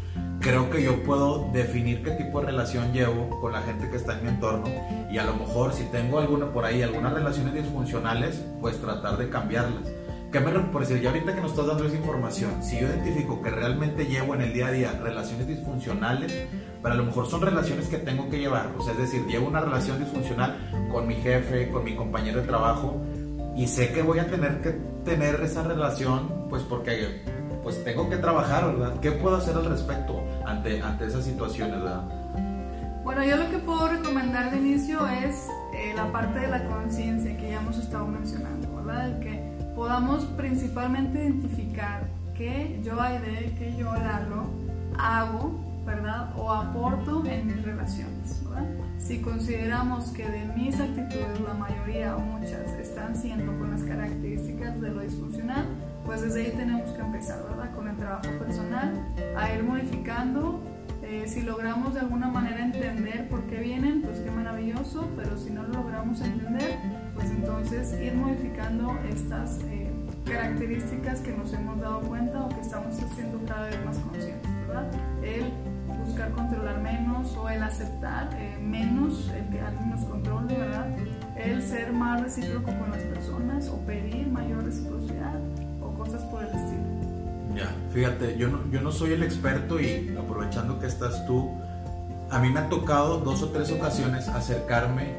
creo 0.46 0.70
que 0.70 0.84
yo 0.84 1.02
puedo 1.02 1.50
definir 1.52 2.04
qué 2.04 2.12
tipo 2.12 2.40
de 2.40 2.46
relación 2.46 2.94
llevo 2.94 3.42
con 3.42 3.52
la 3.52 3.64
gente 3.64 3.90
que 3.90 3.98
está 3.98 4.14
en 4.14 4.26
mi 4.26 4.30
entorno 4.30 4.70
y 5.10 5.18
a 5.18 5.24
lo 5.24 5.34
mejor 5.34 5.74
si 5.74 5.86
tengo 5.86 6.20
alguna 6.20 6.54
por 6.54 6.66
ahí, 6.66 6.84
algunas 6.84 7.14
relaciones 7.14 7.56
disfuncionales, 7.56 8.46
pues 8.62 8.80
tratar 8.80 9.18
de 9.18 9.28
cambiarlas. 9.28 9.90
¿Qué 10.32 10.40
me, 10.40 10.52
por 10.52 10.82
decir, 10.82 11.02
ya 11.02 11.10
ahorita 11.10 11.34
que 11.34 11.42
nos 11.42 11.50
estás 11.50 11.66
dando 11.66 11.86
esa 11.86 11.96
información, 11.96 12.62
si 12.62 12.80
yo 12.80 12.86
identifico 12.86 13.42
que 13.42 13.50
realmente 13.50 14.06
llevo 14.06 14.36
en 14.36 14.42
el 14.42 14.54
día 14.54 14.68
a 14.68 14.72
día 14.72 15.00
relaciones 15.02 15.48
disfuncionales, 15.48 16.32
pero 16.80 16.94
a 16.94 16.98
lo 16.98 17.06
mejor 17.06 17.26
son 17.26 17.42
relaciones 17.42 17.88
que 17.88 17.98
tengo 17.98 18.30
que 18.30 18.38
llevar, 18.38 18.72
o 18.78 18.84
sea, 18.84 18.94
es 18.94 19.00
decir, 19.00 19.26
llevo 19.26 19.48
una 19.48 19.62
relación 19.62 19.98
disfuncional 19.98 20.60
con 20.92 21.08
mi 21.08 21.16
jefe, 21.16 21.70
con 21.72 21.84
mi 21.84 21.96
compañero 21.96 22.42
de 22.42 22.48
trabajo, 22.48 23.02
y 23.56 23.66
sé 23.66 23.92
que 23.92 24.04
voy 24.04 24.20
a 24.20 24.28
tener 24.28 24.62
que 24.62 24.76
tener 25.04 25.42
esa 25.42 25.64
relación, 25.64 26.48
pues 26.50 26.62
porque 26.62 27.24
pues 27.66 27.84
tengo 27.84 28.08
que 28.08 28.18
trabajar, 28.18 28.78
¿verdad? 28.78 29.00
¿Qué 29.00 29.12
puedo 29.12 29.38
hacer 29.38 29.56
al 29.56 29.66
respecto 29.66 30.24
ante, 30.46 30.84
ante 30.84 31.08
esas 31.08 31.26
situaciones, 31.26 31.82
¿verdad? 31.82 32.04
Bueno, 33.04 33.24
yo 33.24 33.38
lo 33.38 33.50
que 33.50 33.58
puedo 33.58 33.88
recomendar 33.88 34.52
de 34.52 34.58
inicio 34.58 35.08
es 35.08 35.48
eh, 35.74 35.92
la 35.96 36.12
parte 36.12 36.42
de 36.42 36.48
la 36.48 36.64
conciencia 36.66 37.36
que 37.36 37.50
ya 37.50 37.60
hemos 37.60 37.80
estado 37.80 38.06
mencionando, 38.06 38.72
¿verdad? 38.76 39.18
que 39.18 39.42
podamos 39.76 40.26
principalmente 40.38 41.18
identificar 41.24 42.08
qué 42.36 42.80
yo, 42.84 43.02
Aide, 43.02 43.56
qué 43.58 43.76
yo, 43.76 43.92
Lalo, 43.96 44.46
hago, 45.00 45.60
¿verdad? 45.88 46.34
O 46.38 46.52
aporto 46.52 47.24
en 47.26 47.48
mis 47.48 47.64
relaciones, 47.64 48.44
¿verdad? 48.44 48.68
Si 49.00 49.22
consideramos 49.22 50.12
que 50.12 50.30
de 50.30 50.46
mis 50.56 50.80
actitudes 50.80 51.42
la 51.42 51.56
mayoría 51.56 52.16
o 52.16 52.20
muchas 52.20 52.72
están 52.80 53.16
siendo 53.16 53.58
con 53.58 53.72
las 53.72 53.82
características 53.82 54.80
de 54.80 54.92
lo 54.92 55.02
disfuncional, 55.02 55.66
pues 56.06 56.22
desde 56.22 56.46
ahí 56.46 56.54
tenemos 56.56 56.92
que 56.92 57.02
empezar, 57.02 57.44
¿verdad? 57.44 57.74
Con 57.74 57.88
el 57.88 57.98
trabajo 57.98 58.30
personal, 58.40 58.94
a 59.36 59.54
ir 59.54 59.64
modificando. 59.64 60.62
Eh, 61.02 61.26
si 61.28 61.42
logramos 61.42 61.94
de 61.94 62.00
alguna 62.00 62.28
manera 62.28 62.64
entender 62.64 63.28
por 63.28 63.44
qué 63.48 63.60
vienen, 63.60 64.02
pues 64.02 64.20
qué 64.20 64.32
maravilloso, 64.32 65.08
pero 65.16 65.38
si 65.38 65.52
no 65.52 65.64
lo 65.64 65.74
logramos 65.74 66.22
entender, 66.22 66.78
pues 67.14 67.30
entonces 67.30 67.94
ir 68.02 68.16
modificando 68.16 68.98
estas 69.08 69.60
eh, 69.66 69.92
características 70.26 71.20
que 71.22 71.32
nos 71.32 71.54
hemos 71.54 71.80
dado 71.80 72.02
cuenta 72.02 72.46
o 72.46 72.50
que 72.50 72.62
estamos 72.62 73.00
haciendo 73.02 73.40
cada 73.46 73.68
vez 73.68 73.86
más 73.86 73.98
conscientes, 74.00 74.52
¿verdad? 74.68 74.92
El 75.24 75.52
buscar 76.04 76.32
controlar 76.32 76.82
menos 76.82 77.36
o 77.38 77.50
el 77.50 77.62
aceptar 77.62 78.30
eh, 78.38 78.58
menos, 78.62 79.32
el 79.36 79.48
que 79.50 79.62
alguien 79.62 79.90
nos 79.90 80.06
controle, 80.06 80.58
¿verdad? 80.58 80.88
El 81.36 81.62
ser 81.62 81.94
más 81.94 82.22
recíproco 82.22 82.72
con 82.78 82.92
las 82.92 83.02
personas 83.04 83.70
o 83.70 83.80
pedir 83.86 84.28
mayor 84.28 84.64
reciprocidad 84.64 85.40
por 86.24 86.44
el 86.44 86.50
estilo. 86.50 86.84
Ya, 87.56 87.74
fíjate, 87.94 88.38
yo 88.38 88.50
no, 88.50 88.70
yo 88.70 88.82
no 88.82 88.92
soy 88.92 89.14
el 89.14 89.24
experto 89.24 89.80
y 89.80 90.16
aprovechando 90.18 90.80
que 90.80 90.88
estás 90.88 91.26
tú, 91.26 91.52
a 92.30 92.40
mí 92.40 92.50
me 92.50 92.60
ha 92.60 92.70
tocado 92.70 93.20
dos 93.20 93.42
o 93.44 93.50
tres 93.50 93.72
ocasiones 93.72 94.28
acercarme 94.28 95.14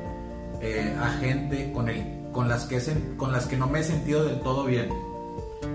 eh, 0.60 0.94
a 1.00 1.10
gente 1.18 1.72
con, 1.72 1.88
el, 1.88 2.04
con, 2.32 2.48
las 2.48 2.64
que 2.64 2.80
con 3.16 3.32
las 3.32 3.46
que 3.46 3.56
no 3.56 3.66
me 3.68 3.80
he 3.80 3.84
sentido 3.84 4.24
del 4.24 4.40
todo 4.40 4.64
bien. 4.64 4.88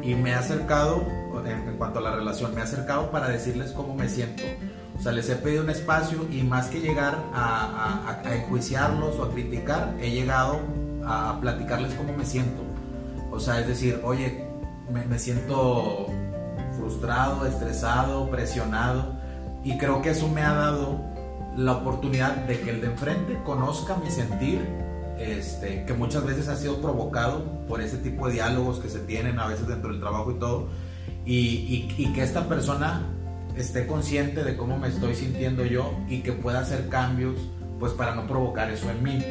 Y 0.04 0.16
me 0.16 0.32
he 0.32 0.34
acercado, 0.34 1.04
en, 1.46 1.78
cuanto 1.78 2.00
a 2.00 2.02
la 2.02 2.16
relación, 2.16 2.54
me 2.54 2.62
he 2.62 2.64
acercado 2.64 3.12
para 3.12 3.30
decirles 3.30 3.72
cómo 3.72 3.96
me 3.96 4.08
siento. 4.08 4.44
O 4.98 5.02
sea, 5.02 5.12
les 5.12 5.30
he 5.30 5.36
pedido 5.36 5.64
un 5.64 5.70
espacio 5.70 6.28
y 6.32 6.44
más 6.44 6.68
que 6.68 6.80
llegar 6.80 7.18
a, 7.34 8.22
a, 8.24 8.28
a 8.28 8.36
enjuiciarlos 8.36 9.18
o 9.18 9.24
a 9.24 9.32
criticar, 9.32 9.96
he 10.00 10.12
llegado 10.12 10.60
a 11.06 11.40
platicarles 11.42 11.94
cómo 11.96 12.14
me 12.14 12.26
siento. 12.26 12.62
O 13.32 13.40
sea, 13.40 13.60
es 13.60 13.68
decir, 13.68 14.00
oye, 14.04 14.51
me, 14.92 15.20
siento 15.20 16.08
frustrado, 16.78 17.46
estresado, 17.46 18.30
presionado 18.30 19.14
y 19.64 19.78
creo 19.78 20.02
que 20.02 20.12
eso 20.12 20.28
me 20.28 20.42
ha 20.42 20.54
dado 20.54 21.00
la 21.56 21.74
oportunidad 21.74 22.36
de 22.48 22.60
que 22.62 22.72
el 22.72 22.82
de 22.82 22.88
enfrente 22.88 23.38
conozca 23.44 23.98
mi 23.98 24.10
sentir, 24.10 24.62
este, 25.20 25.86
que 25.86 25.94
muchas 25.94 26.26
veces 26.26 26.48
ha 26.48 26.56
sido 26.56 26.82
provocado 26.82 27.44
por 27.68 27.82
ese 27.82 27.98
tipo 27.98 28.28
de 28.28 28.34
diálogos 28.34 28.80
que 28.80 28.90
se 28.90 29.00
tienen 29.00 29.40
a 29.40 29.48
veces 29.48 29.68
dentro 29.68 29.92
del 29.92 30.00
trabajo 30.00 30.32
y 30.32 30.40
todo, 30.40 30.68
y, 31.26 31.94
y, 31.98 32.14
que 32.14 32.24
esta 32.24 32.48
persona 32.48 33.04
esté 33.56 33.86
consciente 33.86 34.44
de 34.44 34.58
cómo 34.58 34.80
me 34.80 34.88
estoy 34.88 35.14
sintiendo 35.14 35.66
yo 35.66 35.94
y 36.10 36.22
que 36.22 36.32
pueda 36.32 36.62
hacer 36.62 36.90
cambios 36.90 37.36
pues 37.80 37.94
para 37.94 38.16
no 38.16 38.26
provocar 38.26 38.72
eso 38.72 38.90
en 38.90 39.04
mí. 39.04 39.24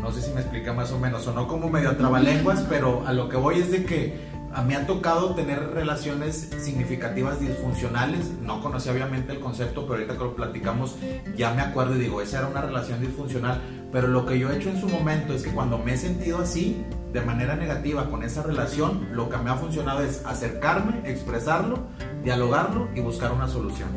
No 0.00 0.10
sé 0.12 0.22
si 0.22 0.32
me 0.32 0.40
explica 0.40 0.72
más 0.72 0.92
o 0.92 0.98
menos, 0.98 1.26
o 1.26 1.32
no 1.32 1.46
como 1.46 1.68
medio 1.68 1.96
trabalenguas, 1.96 2.64
pero 2.68 3.06
a 3.06 3.12
lo 3.12 3.28
que 3.28 3.36
voy 3.36 3.58
es 3.58 3.70
de 3.70 3.84
que 3.84 4.29
a 4.52 4.62
mí 4.62 4.74
ha 4.74 4.86
tocado 4.86 5.34
tener 5.34 5.70
relaciones 5.70 6.50
significativas 6.58 7.40
disfuncionales. 7.40 8.30
No 8.42 8.60
conocía 8.60 8.92
obviamente 8.92 9.32
el 9.32 9.40
concepto, 9.40 9.82
pero 9.82 9.94
ahorita 9.94 10.14
que 10.14 10.24
lo 10.24 10.34
platicamos 10.34 10.96
ya 11.36 11.52
me 11.54 11.62
acuerdo 11.62 11.96
y 11.96 12.00
digo, 12.00 12.20
esa 12.20 12.38
era 12.38 12.48
una 12.48 12.62
relación 12.62 13.00
disfuncional. 13.00 13.60
Pero 13.92 14.08
lo 14.08 14.26
que 14.26 14.38
yo 14.38 14.50
he 14.50 14.56
hecho 14.56 14.70
en 14.70 14.80
su 14.80 14.88
momento 14.88 15.34
es 15.34 15.42
que 15.42 15.50
cuando 15.50 15.78
me 15.78 15.94
he 15.94 15.96
sentido 15.96 16.38
así, 16.38 16.84
de 17.12 17.20
manera 17.22 17.56
negativa 17.56 18.08
con 18.08 18.22
esa 18.22 18.42
relación, 18.42 19.08
lo 19.12 19.28
que 19.28 19.36
me 19.38 19.50
ha 19.50 19.56
funcionado 19.56 20.02
es 20.02 20.24
acercarme, 20.24 21.00
expresarlo, 21.04 21.86
dialogarlo 22.22 22.88
y 22.94 23.00
buscar 23.00 23.32
una 23.32 23.48
solución. 23.48 23.88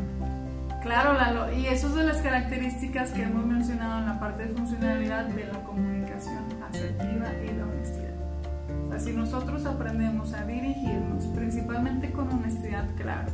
Claro, 0.82 1.14
Lalo, 1.14 1.50
y 1.50 1.66
eso 1.66 1.88
es 1.88 1.94
de 1.94 2.04
las 2.04 2.18
características 2.18 3.12
que 3.12 3.22
hemos 3.22 3.46
mencionado 3.46 4.00
en 4.00 4.06
la 4.06 4.20
parte 4.20 4.46
de 4.46 4.54
funcionalidad 4.54 5.24
de 5.26 5.46
la 5.46 5.62
comunicación 5.62 6.44
asertiva 6.68 7.26
y 7.42 7.56
la 7.56 7.63
si 8.98 9.12
nosotros 9.12 9.66
aprendemos 9.66 10.32
a 10.34 10.44
dirigirnos, 10.44 11.26
principalmente 11.28 12.12
con 12.12 12.30
honestidad, 12.30 12.84
claro, 12.96 13.32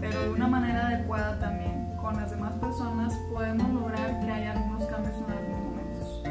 pero 0.00 0.20
de 0.20 0.30
una 0.30 0.48
manera 0.48 0.88
adecuada 0.88 1.38
también 1.38 1.94
con 2.00 2.16
las 2.16 2.30
demás 2.30 2.54
personas, 2.54 3.14
podemos 3.32 3.68
lograr 3.72 4.20
que 4.20 4.30
haya 4.30 4.52
algunos 4.52 4.84
cambios 4.86 5.14
en 5.16 5.30
algunos 5.30 5.64
momentos. 5.64 6.22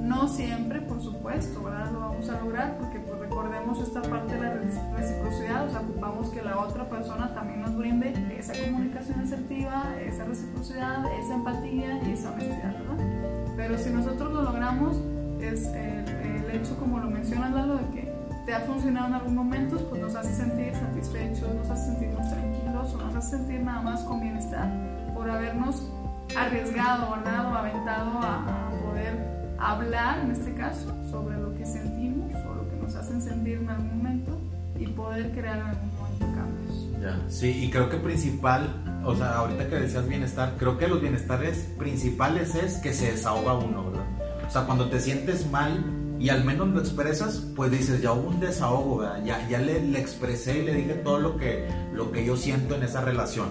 No 0.00 0.28
siempre, 0.28 0.80
por 0.82 1.02
supuesto, 1.02 1.62
¿verdad? 1.62 1.90
Lo 1.92 2.00
vamos 2.00 2.28
a 2.28 2.40
lograr 2.40 2.78
porque 2.78 3.00
pues, 3.00 3.18
recordemos 3.18 3.80
esta 3.80 4.02
parte 4.02 4.34
de 4.34 4.40
la 4.40 4.54
reciprocidad, 4.96 5.66
o 5.66 5.70
sea, 5.70 5.80
ocupamos 5.80 6.28
que 6.30 6.42
la 6.42 6.58
otra 6.58 6.88
persona 6.88 7.34
también 7.34 7.62
nos 7.62 7.76
brinde 7.76 8.14
esa 8.38 8.52
comunicación 8.64 9.20
asertiva, 9.20 9.94
esa 10.00 10.24
reciprocidad, 10.24 11.04
esa 11.18 11.34
empatía 11.34 12.00
y 12.06 12.12
esa 12.12 12.30
honestidad, 12.30 12.78
¿verdad? 12.78 13.52
Pero 13.56 13.78
si 13.78 13.90
nosotros 13.90 14.32
lo 14.32 14.42
logramos, 14.42 15.00
es 15.48 15.66
el, 15.66 16.08
el 16.08 16.50
hecho, 16.50 16.76
como 16.78 16.98
lo 16.98 17.10
mencionas, 17.10 17.52
Lalo, 17.52 17.76
de 17.76 17.86
que 17.90 18.14
te 18.46 18.54
ha 18.54 18.60
funcionado 18.60 19.08
en 19.08 19.14
algún 19.14 19.34
momento, 19.34 19.76
pues 19.88 20.02
nos 20.02 20.14
hace 20.14 20.34
sentir 20.34 20.74
satisfechos, 20.74 21.54
nos 21.54 21.70
hace 21.70 21.86
sentirnos 21.86 22.28
tranquilos 22.28 22.94
o 22.94 22.98
nos 22.98 23.16
hace 23.16 23.36
sentir 23.38 23.60
nada 23.60 23.80
más 23.80 24.02
con 24.02 24.20
bienestar 24.20 24.70
por 25.14 25.30
habernos 25.30 25.90
arriesgado, 26.36 27.10
¿verdad? 27.16 27.52
O 27.52 27.54
aventado 27.54 28.18
a, 28.18 28.68
a 28.68 28.70
poder 28.84 29.54
hablar, 29.58 30.18
en 30.20 30.32
este 30.32 30.52
caso, 30.54 30.94
sobre 31.10 31.38
lo 31.38 31.54
que 31.54 31.64
sentimos 31.64 32.34
o 32.46 32.54
lo 32.54 32.68
que 32.68 32.76
nos 32.76 32.94
hacen 32.94 33.22
sentir 33.22 33.58
en 33.58 33.70
algún 33.70 33.96
momento 33.98 34.40
y 34.78 34.86
poder 34.88 35.30
crear 35.32 35.58
en 35.58 35.66
algún 35.66 35.94
momento 35.96 36.26
cambios. 36.34 37.00
Ya, 37.00 37.20
sí, 37.28 37.64
y 37.64 37.70
creo 37.70 37.88
que 37.88 37.96
principal, 37.96 38.68
o 39.04 39.14
sea, 39.14 39.36
ahorita 39.36 39.68
que 39.68 39.76
decías 39.76 40.06
bienestar, 40.08 40.54
creo 40.58 40.76
que 40.78 40.88
los 40.88 41.00
bienestares 41.00 41.68
principales 41.78 42.54
es 42.54 42.78
que 42.78 42.92
se 42.92 43.12
desahoga 43.12 43.54
uno, 43.54 43.90
¿verdad? 43.90 44.03
O 44.46 44.50
sea, 44.50 44.62
cuando 44.66 44.88
te 44.88 45.00
sientes 45.00 45.50
mal, 45.50 45.84
y 46.18 46.28
al 46.28 46.44
menos 46.44 46.68
lo 46.68 46.80
expresas, 46.80 47.44
pues 47.54 47.70
dices, 47.70 48.00
ya 48.00 48.12
hubo 48.12 48.28
un 48.28 48.40
desahogo, 48.40 49.04
ya, 49.24 49.46
ya 49.48 49.58
le, 49.58 49.82
le, 49.82 49.98
expresé 49.98 50.58
y 50.58 50.62
le 50.62 50.74
dije 50.74 50.94
todo 50.94 51.18
lo 51.18 51.36
que, 51.36 51.68
lo 51.92 52.12
que 52.12 52.24
yo 52.24 52.36
siento 52.36 52.76
en 52.76 52.84
esa 52.84 53.00
relación. 53.00 53.48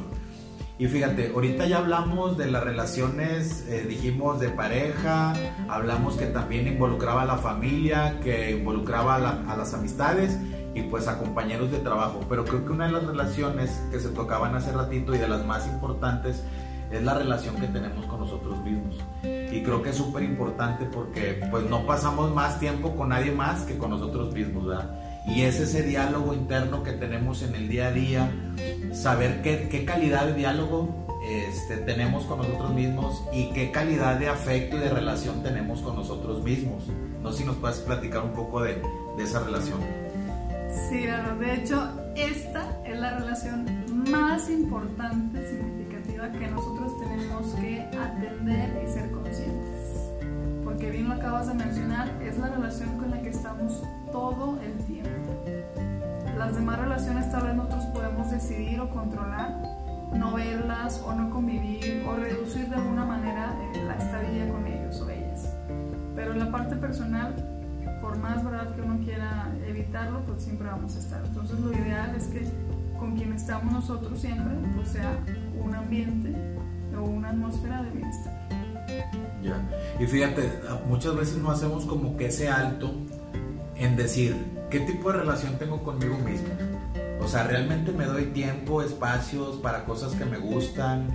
Y 0.79 0.87
fíjate, 0.87 1.31
ahorita 1.33 1.67
ya 1.67 1.77
hablamos 1.77 2.37
de 2.37 2.49
las 2.49 2.63
relaciones, 2.63 3.65
eh, 3.69 3.85
dijimos 3.87 4.39
de 4.39 4.49
pareja, 4.49 5.33
hablamos 5.69 6.15
que 6.15 6.25
también 6.25 6.67
involucraba 6.67 7.21
a 7.21 7.25
la 7.25 7.37
familia, 7.37 8.19
que 8.21 8.51
involucraba 8.51 9.15
a, 9.15 9.53
a 9.53 9.55
las 9.55 9.73
amistades 9.75 10.39
y 10.73 10.81
pues 10.83 11.07
a 11.07 11.19
compañeros 11.19 11.71
de 11.71 11.77
trabajo. 11.77 12.21
Pero 12.27 12.43
creo 12.43 12.65
que 12.65 12.71
una 12.71 12.87
de 12.87 12.93
las 12.93 13.05
relaciones 13.05 13.69
que 13.91 13.99
se 13.99 14.09
tocaban 14.09 14.55
hace 14.55 14.71
ratito 14.71 15.13
y 15.13 15.19
de 15.19 15.27
las 15.27 15.45
más 15.45 15.67
importantes 15.67 16.43
es 16.91 17.03
la 17.03 17.13
relación 17.13 17.55
que 17.57 17.67
tenemos 17.67 18.05
con 18.07 18.21
nosotros 18.21 18.59
mismos. 18.63 18.95
Y 19.53 19.61
creo 19.61 19.83
que 19.83 19.91
es 19.91 19.97
súper 19.97 20.23
importante 20.23 20.85
porque 20.85 21.39
pues 21.51 21.69
no 21.69 21.85
pasamos 21.85 22.33
más 22.33 22.59
tiempo 22.59 22.95
con 22.95 23.09
nadie 23.09 23.31
más 23.31 23.61
que 23.61 23.77
con 23.77 23.91
nosotros 23.91 24.33
mismos, 24.33 24.65
¿verdad? 24.65 24.99
Y 25.27 25.41
es 25.41 25.59
ese 25.59 25.83
diálogo 25.83 26.33
interno 26.33 26.81
que 26.81 26.93
tenemos 26.93 27.43
en 27.43 27.53
el 27.53 27.69
día 27.69 27.87
a 27.87 27.91
día, 27.91 28.31
saber 28.93 29.43
qué, 29.43 29.67
qué 29.69 29.85
calidad 29.85 30.25
de 30.25 30.33
diálogo 30.33 31.03
este, 31.29 31.77
tenemos 31.77 32.25
con 32.25 32.39
nosotros 32.39 32.73
mismos 32.73 33.23
y 33.31 33.49
qué 33.51 33.71
calidad 33.71 34.19
de 34.19 34.27
afecto 34.27 34.75
y 34.75 34.79
de 34.79 34.89
relación 34.89 35.43
tenemos 35.43 35.81
con 35.81 35.95
nosotros 35.95 36.43
mismos. 36.43 36.85
No 37.21 37.31
sé 37.31 37.39
si 37.39 37.43
nos 37.45 37.55
puedes 37.57 37.77
platicar 37.77 38.23
un 38.23 38.33
poco 38.33 38.61
de, 38.61 38.81
de 39.17 39.23
esa 39.23 39.39
relación. 39.39 39.79
Sí, 40.89 41.03
claro. 41.03 41.37
De 41.37 41.53
hecho, 41.53 41.89
esta 42.15 42.81
es 42.85 42.99
la 42.99 43.19
relación 43.19 43.65
más 44.09 44.49
importante, 44.49 45.47
significativa 45.47 46.31
que 46.31 46.47
nosotros 46.47 46.99
tenemos 46.99 47.02
que 47.13 47.97
atender 47.97 48.83
y 48.83 48.87
ser 48.87 49.11
conscientes. 49.11 50.11
Porque 50.63 50.89
bien 50.89 51.09
lo 51.09 51.15
acabas 51.15 51.47
de 51.47 51.53
mencionar, 51.53 52.09
es 52.21 52.37
la 52.37 52.49
relación 52.49 52.97
con 52.97 53.11
la 53.11 53.21
que 53.21 53.29
estamos 53.29 53.83
todo 54.11 54.59
el 54.61 54.73
tiempo. 54.85 55.33
Las 56.37 56.55
demás 56.55 56.79
relaciones 56.79 57.31
tal 57.31 57.43
vez 57.43 57.55
nosotros 57.55 57.85
podemos 57.87 58.31
decidir 58.31 58.79
o 58.79 58.89
controlar, 58.89 59.61
no 60.13 60.33
verlas 60.33 61.01
o 61.05 61.13
no 61.13 61.29
convivir 61.29 62.03
o 62.07 62.15
reducir 62.15 62.67
de 62.69 62.75
alguna 62.75 63.05
manera 63.05 63.53
eh, 63.73 63.83
la 63.85 63.95
estadía 63.95 64.49
con 64.49 64.65
ellos 64.65 64.99
o 65.01 65.09
ellas. 65.09 65.53
Pero 66.15 66.33
en 66.33 66.39
la 66.39 66.51
parte 66.51 66.75
personal, 66.75 67.35
por 68.01 68.17
más 68.17 68.43
verdad 68.43 68.73
que 68.75 68.81
uno 68.81 68.99
quiera 69.03 69.51
evitarlo, 69.67 70.21
pues 70.21 70.43
siempre 70.43 70.67
vamos 70.67 70.95
a 70.95 70.99
estar. 70.99 71.23
Entonces 71.25 71.59
lo 71.59 71.71
ideal 71.71 72.15
es 72.15 72.27
que 72.27 72.47
con 72.97 73.15
quien 73.15 73.33
estamos 73.33 73.71
nosotros 73.71 74.19
siempre, 74.19 74.53
pues 74.75 74.89
sea 74.89 75.17
un 75.63 75.75
ambiente 75.75 76.52
o 76.97 77.03
una 77.03 77.29
atmósfera 77.29 77.81
de 77.83 77.91
bienestar. 77.91 78.47
Ya. 79.41 79.57
Y 79.99 80.07
fíjate, 80.07 80.51
muchas 80.87 81.15
veces 81.15 81.37
no 81.37 81.51
hacemos 81.51 81.85
como 81.85 82.15
que 82.17 82.27
ese 82.27 82.49
alto 82.49 82.91
en 83.75 83.95
decir, 83.95 84.35
¿qué 84.69 84.79
tipo 84.81 85.11
de 85.11 85.19
relación 85.19 85.57
tengo 85.57 85.83
conmigo 85.83 86.17
mismo? 86.19 86.49
O 87.21 87.27
sea, 87.27 87.43
realmente 87.43 87.91
me 87.91 88.05
doy 88.05 88.25
tiempo, 88.27 88.81
espacios 88.81 89.57
para 89.57 89.85
cosas 89.85 90.13
que 90.15 90.25
me 90.25 90.37
gustan, 90.37 91.07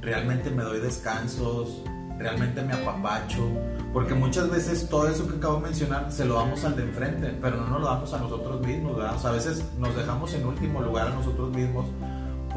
realmente 0.00 0.50
me 0.50 0.62
doy 0.62 0.80
descansos, 0.80 1.82
realmente 2.18 2.62
me 2.62 2.74
apapacho, 2.74 3.48
porque 3.92 4.14
muchas 4.14 4.50
veces 4.50 4.88
todo 4.88 5.08
eso 5.08 5.26
que 5.28 5.36
acabo 5.36 5.56
de 5.56 5.62
mencionar 5.62 6.10
se 6.12 6.24
lo 6.24 6.34
damos 6.34 6.64
al 6.64 6.76
de 6.76 6.82
enfrente, 6.82 7.36
pero 7.40 7.56
no 7.56 7.66
nos 7.66 7.80
lo 7.80 7.86
damos 7.86 8.12
a 8.12 8.18
nosotros 8.18 8.64
mismos, 8.66 8.96
¿verdad? 8.96 9.16
O 9.16 9.18
sea, 9.18 9.30
a 9.30 9.32
veces 9.34 9.64
nos 9.78 9.96
dejamos 9.96 10.32
en 10.34 10.46
último 10.46 10.80
lugar 10.80 11.08
a 11.08 11.10
nosotros 11.10 11.54
mismos 11.54 11.86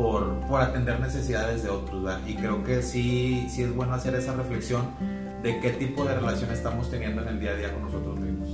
por, 0.01 0.39
por 0.47 0.61
atender 0.61 0.99
necesidades 0.99 1.63
de 1.63 1.69
otros, 1.69 2.03
¿verdad? 2.03 2.19
Y 2.25 2.35
creo 2.35 2.63
que 2.63 2.81
sí, 2.81 3.47
sí 3.49 3.63
es 3.63 3.75
bueno 3.75 3.93
hacer 3.93 4.15
esa 4.15 4.33
reflexión 4.33 4.87
de 5.43 5.59
qué 5.59 5.71
tipo 5.71 6.03
de 6.05 6.15
relación 6.15 6.51
estamos 6.51 6.89
teniendo 6.89 7.21
en 7.21 7.27
el 7.27 7.39
día 7.39 7.51
a 7.51 7.55
día 7.55 7.73
con 7.73 7.83
nosotros 7.83 8.19
mismos. 8.19 8.49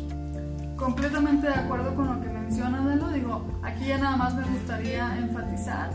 Completamente 0.75 1.47
de 1.47 1.53
acuerdo 1.53 1.95
con 1.95 2.07
lo 2.07 2.21
que 2.21 2.29
mencionas, 2.29 2.85
Delo. 2.85 3.09
Digo, 3.09 3.45
aquí 3.63 3.85
ya 3.85 3.97
nada 3.97 4.17
más 4.17 4.35
me 4.35 4.43
gustaría 4.43 5.17
enfatizar 5.17 5.91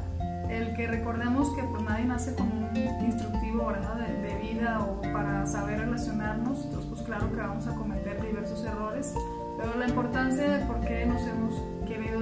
el 0.48 0.74
que 0.74 0.86
recordemos 0.86 1.50
que 1.50 1.62
pues 1.62 1.82
nadie 1.82 2.04
nace 2.04 2.34
con 2.34 2.46
un 2.46 2.76
instructivo 3.04 3.66
¿verdad? 3.66 3.94
De, 3.96 4.12
de, 4.22 4.34
vida 4.40 4.80
o 4.80 5.00
para 5.12 5.46
saber 5.46 5.80
relacionarnos, 5.80 6.64
entonces 6.64 6.90
pues 6.90 7.02
claro 7.02 7.30
que 7.30 7.36
vamos 7.36 7.66
a 7.66 7.74
cometer 7.74 8.20
diversos 8.20 8.64
errores, 8.64 9.14
pero 9.56 9.78
la 9.78 9.88
importancia 9.88 10.58
de 10.58 10.66
por 10.66 10.80
qué 10.80 11.06
nos 11.06 11.22
hemos 11.22 11.54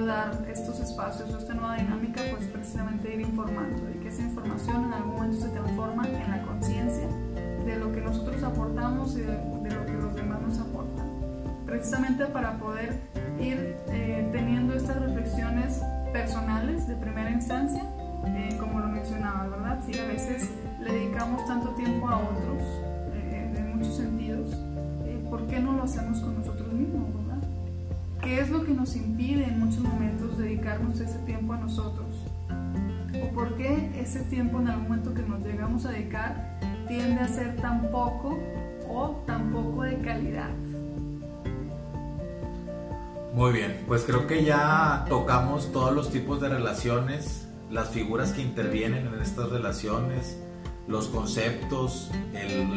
dar 0.05 0.45
estos 0.47 0.79
espacios 0.79 1.33
o 1.33 1.37
esta 1.37 1.53
nueva 1.53 1.75
dinámica, 1.75 2.21
pues 2.31 2.47
precisamente 2.47 3.13
ir 3.13 3.21
informando 3.21 3.89
y 3.91 3.99
que 3.99 4.09
esa 4.09 4.21
información 4.21 4.85
en 4.85 4.93
algún 4.93 5.15
momento 5.15 5.41
se 5.41 5.49
transforma 5.49 6.07
en 6.07 6.31
la 6.31 6.41
conciencia 6.43 7.07
de 7.65 7.77
lo 7.77 7.91
que 7.91 8.01
nosotros 8.01 8.41
aportamos 8.43 9.15
y 9.15 9.21
de, 9.21 9.37
de, 9.37 9.75
lo 9.75 9.85
que 9.85 9.93
los 9.93 10.15
demás 10.15 10.41
nos 10.41 10.59
aportan, 10.59 11.09
precisamente 11.65 12.25
para 12.25 12.57
poder 12.57 12.99
ir 13.39 13.77
¿O 33.23 33.33
por 33.33 33.55
qué 33.55 33.91
ese 33.99 34.21
tiempo 34.21 34.59
en 34.59 34.69
algún 34.69 34.83
momento 34.87 35.13
que 35.13 35.21
nos 35.21 35.41
llegamos 35.41 35.85
a 35.85 35.91
dedicar 35.91 36.59
tiende 36.87 37.21
a 37.21 37.27
ser 37.27 37.55
tan 37.57 37.89
poco 37.91 38.37
o 38.89 39.23
tan 39.25 39.51
poco 39.51 39.83
de 39.83 39.97
calidad? 39.99 40.49
Muy 43.33 43.53
bien, 43.53 43.83
pues 43.87 44.03
creo 44.03 44.27
que 44.27 44.43
ya 44.43 45.05
tocamos 45.07 45.71
todos 45.71 45.93
los 45.93 46.11
tipos 46.11 46.41
de 46.41 46.49
relaciones, 46.49 47.47
las 47.69 47.89
figuras 47.89 48.33
que 48.33 48.41
intervienen 48.41 49.07
en 49.07 49.21
estas 49.21 49.49
relaciones, 49.49 50.37
los 50.87 51.07
conceptos, 51.07 52.11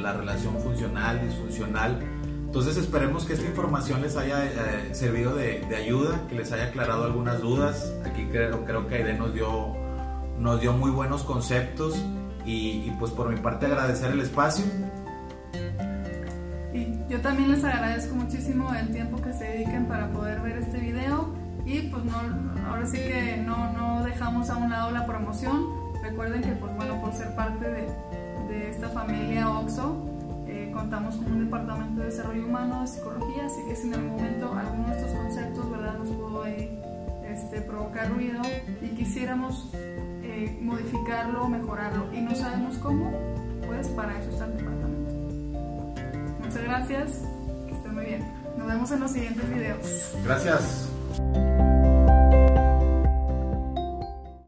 la 0.00 0.12
relación 0.12 0.56
funcional, 0.60 1.20
disfuncional. 1.26 1.98
Entonces 2.54 2.76
esperemos 2.76 3.24
que 3.24 3.32
esta 3.32 3.46
información 3.46 4.00
les 4.00 4.16
haya 4.16 4.44
eh, 4.44 4.94
servido 4.94 5.34
de, 5.34 5.66
ayuda, 5.74 6.24
que 6.28 6.36
les 6.36 6.52
haya 6.52 6.66
aclarado 6.66 7.02
algunas 7.02 7.40
dudas. 7.40 7.92
Aquí 8.04 8.26
creo, 8.26 8.64
creo 8.64 8.86
que 8.86 8.94
Aide 8.94 9.14
nos 9.14 9.34
dio, 9.34 9.74
nos 10.38 10.60
dio 10.60 10.72
muy 10.72 10.92
buenos 10.92 11.24
conceptos 11.24 12.00
y, 12.46 12.84
y 12.86 12.96
pues 12.96 13.10
por 13.10 13.28
mi 13.28 13.40
parte 13.40 13.66
agradecer 13.66 14.12
el 14.12 14.20
espacio. 14.20 14.64
Y 16.72 16.96
yo 17.08 17.20
también 17.22 17.50
les 17.50 17.64
agradezco 17.64 18.14
muchísimo 18.14 18.72
el 18.72 18.88
tiempo 18.92 19.20
que 19.20 19.32
se 19.32 19.46
dediquen 19.46 19.86
para 19.86 20.12
poder 20.12 20.40
ver 20.40 20.58
este 20.58 20.78
video 20.78 21.34
y 21.66 21.80
pues 21.88 22.04
no, 22.04 22.14
ahora 22.68 22.86
sí 22.86 22.98
que 22.98 23.42
no, 23.44 23.72
no 23.72 24.04
dejamos 24.04 24.48
a 24.48 24.58
un 24.58 24.70
lado 24.70 24.92
la 24.92 25.04
promoción. 25.06 25.70
Recuerden 26.04 26.42
que 26.42 26.52
pues 26.52 26.72
bueno, 26.76 27.00
por 27.00 27.14
ser 27.14 27.34
parte 27.34 27.68
de, 27.68 27.88
de 28.46 28.70
esta 28.70 28.90
familia 28.90 29.50
OXO, 29.50 30.13
contamos 30.74 31.16
con 31.16 31.32
un 31.32 31.44
departamento 31.44 32.00
de 32.00 32.06
desarrollo 32.06 32.46
humano, 32.46 32.82
de 32.82 32.88
psicología, 32.88 33.46
así 33.46 33.62
que 33.66 33.76
si 33.76 33.86
en 33.88 33.94
algún 33.94 34.10
momento 34.16 34.52
alguno 34.52 34.88
de 34.88 34.96
estos 34.96 35.12
conceptos 35.12 35.70
¿verdad? 35.70 35.98
nos 35.98 36.08
pudo 36.08 36.42
ahí, 36.42 36.78
este, 37.26 37.60
provocar 37.62 38.10
ruido 38.10 38.42
y 38.82 38.88
quisiéramos 38.88 39.70
eh, 39.72 40.58
modificarlo 40.60 41.44
o 41.44 41.48
mejorarlo 41.48 42.12
y 42.12 42.20
no 42.20 42.34
sabemos 42.34 42.76
cómo, 42.78 43.10
pues 43.66 43.88
para 43.88 44.18
eso 44.18 44.30
está 44.30 44.46
el 44.46 44.56
departamento. 44.58 45.14
Muchas 46.40 46.62
gracias, 46.62 47.22
que 47.66 47.74
estén 47.74 47.94
muy 47.94 48.04
bien. 48.04 48.24
Nos 48.58 48.66
vemos 48.66 48.90
en 48.90 49.00
los 49.00 49.10
siguientes 49.10 49.48
videos. 49.48 50.14
Gracias. 50.24 50.93